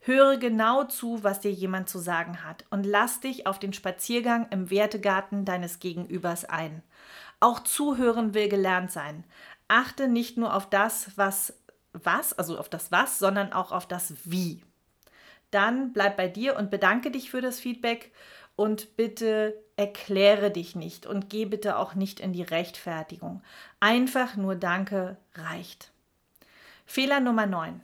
Höre 0.00 0.36
genau 0.36 0.84
zu, 0.84 1.24
was 1.24 1.40
dir 1.40 1.52
jemand 1.52 1.88
zu 1.88 1.98
sagen 1.98 2.44
hat 2.44 2.64
und 2.70 2.84
lass 2.84 3.20
dich 3.20 3.46
auf 3.46 3.58
den 3.58 3.72
Spaziergang 3.72 4.46
im 4.50 4.70
Wertegarten 4.70 5.44
deines 5.44 5.80
Gegenübers 5.80 6.44
ein. 6.44 6.82
Auch 7.40 7.60
zuhören 7.60 8.34
will 8.34 8.48
gelernt 8.48 8.90
sein. 8.90 9.24
Achte 9.68 10.08
nicht 10.08 10.38
nur 10.38 10.54
auf 10.54 10.68
das, 10.70 11.10
was 11.16 11.54
was, 11.92 12.32
also 12.32 12.58
auf 12.58 12.68
das 12.68 12.92
was, 12.92 13.18
sondern 13.18 13.52
auch 13.52 13.72
auf 13.72 13.86
das 13.86 14.14
wie. 14.24 14.62
Dann 15.50 15.92
bleib 15.92 16.16
bei 16.16 16.28
dir 16.28 16.56
und 16.56 16.70
bedanke 16.70 17.10
dich 17.10 17.30
für 17.30 17.40
das 17.40 17.60
Feedback 17.60 18.12
und 18.56 18.96
bitte 18.96 19.54
erkläre 19.76 20.50
dich 20.50 20.74
nicht 20.74 21.06
und 21.06 21.30
geh 21.30 21.44
bitte 21.44 21.78
auch 21.78 21.94
nicht 21.94 22.20
in 22.20 22.32
die 22.32 22.42
Rechtfertigung. 22.42 23.42
Einfach 23.80 24.36
nur 24.36 24.56
Danke 24.56 25.16
reicht. 25.34 25.92
Fehler 26.84 27.20
Nummer 27.20 27.46
9. 27.46 27.80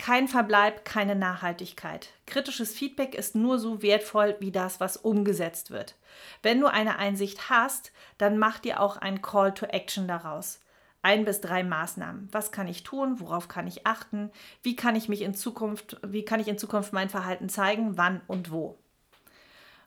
Kein 0.00 0.28
Verbleib, 0.28 0.86
keine 0.86 1.14
Nachhaltigkeit. 1.14 2.08
Kritisches 2.24 2.72
Feedback 2.72 3.14
ist 3.14 3.34
nur 3.34 3.58
so 3.58 3.82
wertvoll 3.82 4.34
wie 4.40 4.50
das, 4.50 4.80
was 4.80 4.96
umgesetzt 4.96 5.70
wird. 5.70 5.94
Wenn 6.42 6.58
du 6.58 6.68
eine 6.68 6.98
Einsicht 6.98 7.50
hast, 7.50 7.92
dann 8.16 8.38
mach 8.38 8.60
dir 8.60 8.80
auch 8.80 8.96
ein 8.96 9.20
Call 9.20 9.52
to 9.52 9.66
Action 9.66 10.08
daraus. 10.08 10.62
Ein 11.02 11.26
bis 11.26 11.42
drei 11.42 11.62
Maßnahmen. 11.62 12.30
Was 12.32 12.50
kann 12.50 12.66
ich 12.66 12.82
tun? 12.82 13.20
Worauf 13.20 13.48
kann 13.48 13.66
ich 13.66 13.86
achten? 13.86 14.30
Wie 14.62 14.74
kann 14.74 14.96
ich 14.96 15.10
mich 15.10 15.20
in 15.20 15.34
Zukunft, 15.34 15.98
wie 16.02 16.24
kann 16.24 16.40
ich 16.40 16.48
in 16.48 16.56
Zukunft 16.56 16.94
mein 16.94 17.10
Verhalten 17.10 17.50
zeigen? 17.50 17.98
Wann 17.98 18.22
und 18.26 18.50
wo? 18.50 18.78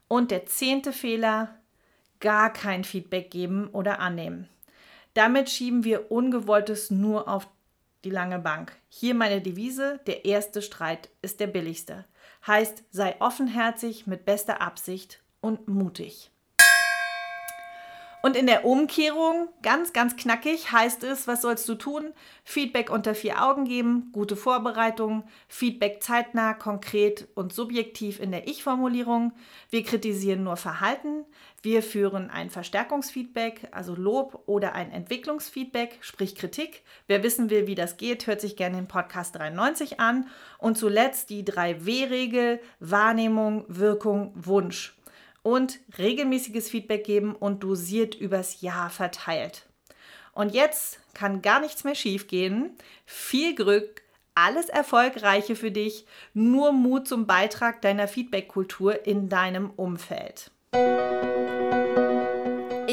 Und 0.08 0.30
der 0.30 0.46
zehnte 0.46 0.94
Fehler, 0.94 1.56
gar 2.20 2.54
kein 2.54 2.84
Feedback 2.84 3.32
geben 3.32 3.68
oder 3.70 3.98
annehmen. 3.98 4.48
Damit 5.16 5.50
schieben 5.50 5.84
wir 5.84 6.12
Ungewolltes 6.12 6.92
nur 6.92 7.28
auf 7.28 7.48
die 8.04 8.10
lange 8.10 8.40
Bank. 8.40 8.76
Hier 8.90 9.16
meine 9.16 9.42
Devise, 9.42 10.00
der 10.08 10.26
erste 10.26 10.62
Streit 10.62 11.10
ist 11.22 11.40
der 11.40 11.48
billigste. 11.48 12.06
Heißt, 12.46 12.84
sei 12.92 13.16
offenherzig 13.20 14.08
mit 14.08 14.26
bester 14.26 14.62
Absicht 14.62 15.24
und 15.40 15.68
mutig. 15.68 16.33
Und 18.26 18.38
in 18.38 18.48
der 18.48 18.64
Umkehrung, 18.64 19.50
ganz, 19.64 19.92
ganz 19.92 20.16
knackig, 20.16 20.72
heißt 20.72 21.04
es, 21.04 21.28
was 21.28 21.42
sollst 21.42 21.68
du 21.68 21.76
tun? 21.76 22.14
Feedback 22.46 22.90
unter 22.90 23.16
vier 23.16 23.44
Augen 23.44 23.66
geben, 23.66 24.12
gute 24.14 24.38
Vorbereitung, 24.38 25.26
Feedback 25.50 26.02
zeitnah, 26.02 26.54
konkret 26.54 27.28
und 27.36 27.52
subjektiv 27.52 28.22
in 28.22 28.32
der 28.32 28.48
Ich-Formulierung. 28.48 29.34
Wir 29.70 29.84
kritisieren 29.84 30.46
nur 30.46 30.56
Verhalten. 30.56 31.26
Wir 31.62 31.84
führen 31.84 32.30
ein 32.30 32.50
Verstärkungsfeedback, 32.50 33.68
also 33.72 33.94
Lob 33.94 34.44
oder 34.46 34.72
ein 34.72 34.94
Entwicklungsfeedback, 34.94 35.98
sprich 36.00 36.38
Kritik. 36.38 36.84
Wer 37.08 37.24
wissen 37.24 37.50
will, 37.50 37.68
wie 37.68 37.76
das 37.76 37.98
geht, 37.98 38.26
hört 38.26 38.40
sich 38.40 38.56
gerne 38.56 38.78
den 38.78 38.88
Podcast 38.88 39.36
93 39.36 40.00
an. 40.00 40.30
Und 40.60 40.78
zuletzt 40.78 41.30
die 41.30 41.44
drei 41.44 41.86
W-Regel, 41.86 42.62
Wahrnehmung, 42.80 43.66
Wirkung, 43.68 44.32
Wunsch 44.36 44.96
und 45.44 45.80
regelmäßiges 45.98 46.70
Feedback 46.70 47.04
geben 47.04 47.36
und 47.36 47.64
dosiert 47.64 48.16
übers 48.16 48.62
Jahr 48.62 48.90
verteilt. 48.90 49.68
Und 50.34 50.54
jetzt 50.54 51.00
kann 51.14 51.42
gar 51.42 51.60
nichts 51.60 51.84
mehr 51.84 51.96
schiefgehen. 51.96 52.72
Viel 53.06 53.54
Glück, 53.54 54.02
alles 54.34 54.70
Erfolgreiche 54.70 55.56
für 55.56 55.72
dich, 55.72 56.06
nur 56.34 56.72
Mut 56.72 57.08
zum 57.08 57.28
Beitrag 57.28 57.82
deiner 57.82 58.08
Feedback-Kultur 58.08 59.06
in 59.06 59.30
deinem 59.30 59.70
Umfeld. 59.72 60.50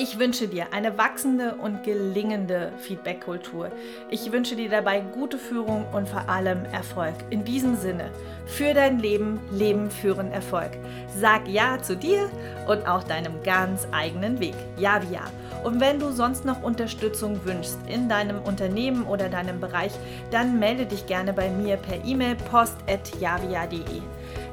Ich 0.03 0.19
wünsche 0.19 0.49
dir 0.49 0.73
eine 0.73 0.97
wachsende 0.97 1.57
und 1.57 1.83
gelingende 1.83 2.73
Feedback-Kultur. 2.79 3.69
Ich 4.09 4.33
wünsche 4.33 4.57
dir 4.57 4.71
dabei 4.71 5.01
gute 5.01 5.37
Führung 5.37 5.85
und 5.93 6.09
vor 6.09 6.27
allem 6.27 6.65
Erfolg. 6.73 7.13
In 7.29 7.45
diesem 7.45 7.77
Sinne, 7.77 8.11
für 8.47 8.73
dein 8.73 8.99
Leben, 8.99 9.39
Leben 9.53 9.91
führen 9.91 10.33
Erfolg. 10.33 10.71
Sag 11.15 11.47
Ja 11.47 11.83
zu 11.83 11.99
dir 11.99 12.31
und 12.67 12.89
auch 12.89 13.03
deinem 13.03 13.43
ganz 13.43 13.87
eigenen 13.93 14.41
Weg. 14.41 14.55
Ja 14.79 15.03
wie 15.03 15.13
Ja. 15.13 15.25
Und 15.65 15.81
wenn 15.81 15.99
du 15.99 16.13
sonst 16.13 16.47
noch 16.47 16.63
Unterstützung 16.63 17.45
wünschst 17.45 17.77
in 17.87 18.09
deinem 18.09 18.41
Unternehmen 18.41 19.05
oder 19.05 19.29
deinem 19.29 19.61
Bereich, 19.61 19.93
dann 20.31 20.59
melde 20.59 20.87
dich 20.87 21.05
gerne 21.05 21.35
bei 21.35 21.51
mir 21.51 21.77
per 21.77 22.03
E-Mail 22.07 22.37
post.javia.de. 22.51 24.01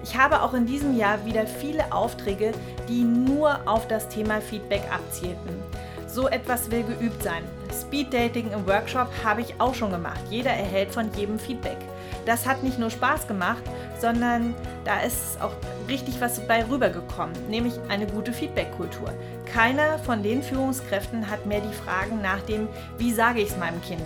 Ich 0.03 0.17
habe 0.17 0.41
auch 0.41 0.53
in 0.53 0.65
diesem 0.65 0.97
Jahr 0.97 1.25
wieder 1.25 1.45
viele 1.45 1.91
Aufträge, 1.91 2.53
die 2.87 3.03
nur 3.03 3.59
auf 3.65 3.87
das 3.87 4.07
Thema 4.07 4.41
Feedback 4.41 4.83
abzielten. 4.91 5.61
So 6.07 6.27
etwas 6.29 6.71
will 6.71 6.83
geübt 6.83 7.21
sein. 7.21 7.43
Speed 7.73 8.13
Dating 8.13 8.51
im 8.51 8.65
Workshop 8.65 9.09
habe 9.23 9.41
ich 9.41 9.59
auch 9.59 9.75
schon 9.75 9.91
gemacht. 9.91 10.21
Jeder 10.29 10.51
erhält 10.51 10.91
von 10.91 11.11
jedem 11.13 11.37
Feedback. 11.37 11.77
Das 12.25 12.45
hat 12.45 12.63
nicht 12.63 12.79
nur 12.79 12.89
Spaß 12.89 13.27
gemacht, 13.27 13.61
sondern 13.99 14.55
da 14.85 15.01
ist 15.01 15.39
auch 15.41 15.51
richtig 15.87 16.19
was 16.19 16.39
bei 16.47 16.65
rübergekommen, 16.65 17.35
nämlich 17.49 17.73
eine 17.89 18.07
gute 18.07 18.33
Feedback-Kultur. 18.33 19.13
Keiner 19.45 19.99
von 19.99 20.23
den 20.23 20.41
Führungskräften 20.41 21.29
hat 21.29 21.45
mehr 21.45 21.61
die 21.61 21.73
Fragen 21.73 22.21
nach 22.21 22.41
dem, 22.41 22.67
wie 22.97 23.13
sage 23.13 23.41
ich 23.41 23.49
es 23.49 23.57
meinem 23.57 23.81
Kind. 23.81 24.01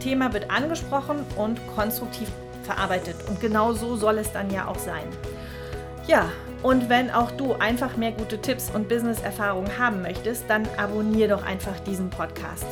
Thema 0.00 0.32
wird 0.32 0.50
angesprochen 0.50 1.24
und 1.36 1.60
konstruktiv 1.74 2.28
verarbeitet. 2.62 3.16
Und 3.28 3.40
genau 3.40 3.72
so 3.72 3.96
soll 3.96 4.18
es 4.18 4.32
dann 4.32 4.50
ja 4.50 4.66
auch 4.66 4.78
sein. 4.78 5.04
Ja, 6.06 6.30
und 6.62 6.88
wenn 6.88 7.10
auch 7.10 7.32
du 7.32 7.54
einfach 7.54 7.96
mehr 7.96 8.12
gute 8.12 8.40
Tipps 8.40 8.70
und 8.70 8.88
Business-Erfahrungen 8.88 9.78
haben 9.78 10.02
möchtest, 10.02 10.44
dann 10.48 10.68
abonnier 10.76 11.28
doch 11.28 11.44
einfach 11.44 11.78
diesen 11.80 12.10
Podcast. 12.10 12.66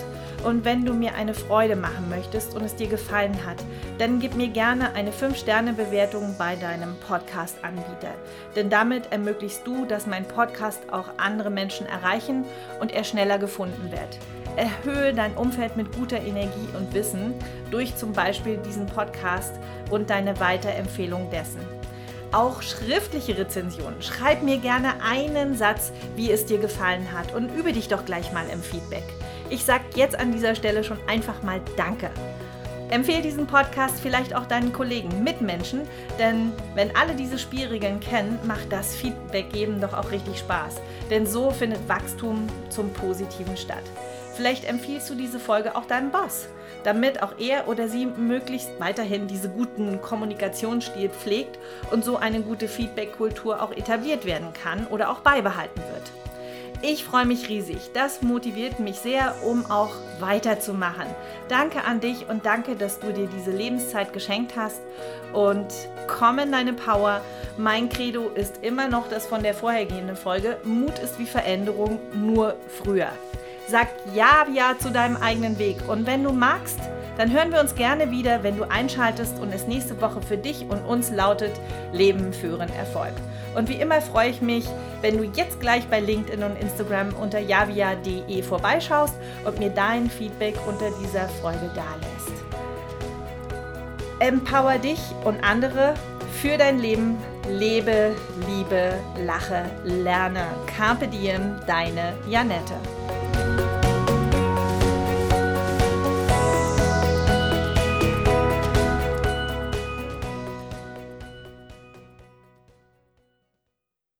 Und 0.45 0.64
wenn 0.64 0.84
du 0.84 0.95
mir 0.95 1.14
eine 1.14 1.34
Freude 1.34 1.76
machen 1.76 2.09
möchtest 2.09 2.55
und 2.55 2.64
es 2.64 2.76
dir 2.76 2.86
gefallen 2.86 3.36
hat, 3.45 3.59
dann 3.99 4.20
gib 4.20 4.36
mir 4.36 4.49
gerne 4.49 4.95
eine 4.95 5.11
5-Sterne-Bewertung 5.11 6.36
bei 6.38 6.57
deinem 6.57 6.97
Podcast-Anbieter. 7.07 8.14
Denn 8.57 8.70
damit 8.70 9.12
ermöglichst 9.12 9.66
du, 9.66 9.84
dass 9.84 10.07
mein 10.07 10.26
Podcast 10.26 10.80
auch 10.93 11.11
andere 11.18 11.51
Menschen 11.51 11.86
erreichen 11.86 12.45
und 12.80 12.93
er 12.93 13.05
schneller 13.05 13.38
gefunden 13.38 13.91
wird. 13.91 14.18
Erhöhe 14.61 15.15
dein 15.15 15.35
Umfeld 15.37 15.79
mit 15.79 15.91
guter 15.97 16.21
Energie 16.21 16.69
und 16.77 16.93
Wissen 16.93 17.33
durch 17.71 17.97
zum 17.97 18.13
Beispiel 18.13 18.59
diesen 18.59 18.85
Podcast 18.85 19.55
und 19.91 20.11
deine 20.11 20.39
Weiterempfehlung 20.39 21.31
dessen. 21.31 21.61
Auch 22.31 22.61
schriftliche 22.61 23.39
Rezensionen. 23.39 24.03
Schreib 24.03 24.43
mir 24.43 24.59
gerne 24.59 25.03
einen 25.03 25.57
Satz, 25.57 25.93
wie 26.15 26.31
es 26.31 26.45
dir 26.45 26.59
gefallen 26.59 27.11
hat 27.11 27.35
und 27.35 27.49
übe 27.57 27.73
dich 27.73 27.89
doch 27.89 28.05
gleich 28.05 28.33
mal 28.33 28.45
im 28.53 28.61
Feedback. 28.61 29.05
Ich 29.49 29.65
sage 29.65 29.85
jetzt 29.95 30.19
an 30.19 30.31
dieser 30.31 30.55
Stelle 30.55 30.85
schon 30.85 30.99
einfach 31.09 31.43
mal 31.43 31.63
Danke. 31.79 32.11
Empfehle 32.91 33.23
diesen 33.23 33.47
Podcast 33.47 34.01
vielleicht 34.03 34.35
auch 34.35 34.47
deinen 34.47 34.73
Kollegen, 34.75 35.25
Mitmenschen, 35.25 35.83
denn 36.19 36.53
wenn 36.75 36.95
alle 36.97 37.15
diese 37.15 37.39
Spielregeln 37.39 38.01
kennen, 38.01 38.39
macht 38.45 38.71
das 38.71 38.95
Feedback 38.95 39.53
geben 39.53 39.81
doch 39.81 39.95
auch 39.95 40.11
richtig 40.11 40.41
Spaß. 40.41 40.77
Denn 41.09 41.25
so 41.25 41.51
findet 41.51 41.89
Wachstum 41.89 42.47
zum 42.69 42.93
Positiven 42.93 43.57
statt. 43.57 43.85
Vielleicht 44.35 44.64
empfiehlst 44.64 45.11
du 45.11 45.14
diese 45.14 45.39
Folge 45.39 45.76
auch 45.76 45.87
deinem 45.87 46.11
Boss, 46.11 46.47
damit 46.85 47.22
auch 47.22 47.39
er 47.39 47.68
oder 47.68 47.89
sie 47.89 48.07
möglichst 48.07 48.70
weiterhin 48.78 49.26
diese 49.26 49.49
guten 49.49 50.01
Kommunikationsstil 50.01 51.11
pflegt 51.11 51.59
und 51.91 52.05
so 52.05 52.16
eine 52.16 52.41
gute 52.41 52.68
Feedback-Kultur 52.68 53.62
auch 53.62 53.72
etabliert 53.72 54.24
werden 54.24 54.53
kann 54.53 54.87
oder 54.87 55.11
auch 55.11 55.20
beibehalten 55.20 55.81
wird. 55.93 56.11
Ich 56.83 57.05
freue 57.05 57.26
mich 57.26 57.51
riesig. 57.51 57.91
Das 57.93 58.22
motiviert 58.22 58.81
mich 58.81 59.01
sehr, 59.01 59.35
um 59.45 59.70
auch 59.70 59.91
weiterzumachen. 60.18 61.05
Danke 61.49 61.85
an 61.85 62.01
dich 62.01 62.26
und 62.26 62.47
danke, 62.47 62.74
dass 62.74 62.99
du 63.01 63.12
dir 63.12 63.26
diese 63.26 63.51
Lebenszeit 63.51 64.14
geschenkt 64.14 64.57
hast. 64.57 64.81
Und 65.35 65.66
komm 66.07 66.39
in 66.39 66.53
deine 66.53 66.72
Power. 66.72 67.20
Mein 67.59 67.91
Credo 67.91 68.31
ist 68.35 68.62
immer 68.62 68.89
noch 68.89 69.11
das 69.11 69.26
von 69.26 69.43
der 69.43 69.53
vorhergehenden 69.53 70.16
Folge. 70.16 70.57
Mut 70.64 70.99
ist 71.01 71.18
wie 71.18 71.26
Veränderung, 71.26 71.99
nur 72.14 72.57
früher. 72.83 73.11
Sag 73.71 73.87
ja, 74.14 74.47
ja 74.53 74.75
zu 74.77 74.91
deinem 74.91 75.16
eigenen 75.16 75.59
Weg. 75.61 75.77
Und 75.89 76.05
wenn 76.05 76.25
du 76.25 76.33
magst, 76.33 76.81
dann 77.16 77.31
hören 77.31 77.53
wir 77.53 77.61
uns 77.61 77.77
gerne 77.77 78.11
wieder, 78.11 78.43
wenn 78.43 78.57
du 78.57 78.64
einschaltest 78.64 79.39
und 79.39 79.55
es 79.55 79.68
nächste 79.68 80.01
Woche 80.01 80.21
für 80.23 80.37
dich 80.37 80.62
und 80.68 80.85
uns 80.85 81.11
lautet 81.12 81.53
Leben 81.93 82.33
führen 82.33 82.68
Erfolg. 82.73 83.12
Und 83.55 83.68
wie 83.68 83.75
immer 83.75 84.01
freue 84.01 84.31
ich 84.31 84.41
mich, 84.41 84.66
wenn 85.03 85.18
du 85.18 85.25
jetzt 85.25 85.61
gleich 85.61 85.87
bei 85.87 86.01
LinkedIn 86.01 86.43
und 86.43 86.59
Instagram 86.61 87.14
unter 87.14 87.39
javia.de 87.39 88.43
vorbeischaust 88.43 89.14
und 89.45 89.61
mir 89.61 89.71
dein 89.71 90.11
Feedback 90.11 90.57
unter 90.66 90.91
dieser 91.01 91.29
Folge 91.29 91.71
dalässt. 91.75 92.43
Empower 94.18 94.79
dich 94.79 95.01
und 95.25 95.45
andere 95.45 95.95
für 96.43 96.57
dein 96.59 96.81
Leben. 96.81 97.18
Lebe, 97.49 98.16
liebe, 98.49 98.95
lache, 99.25 99.64
lerne. 99.85 100.47
Carpe 100.66 101.07
diem, 101.07 101.57
deine 101.66 102.14
Janette. 102.29 102.75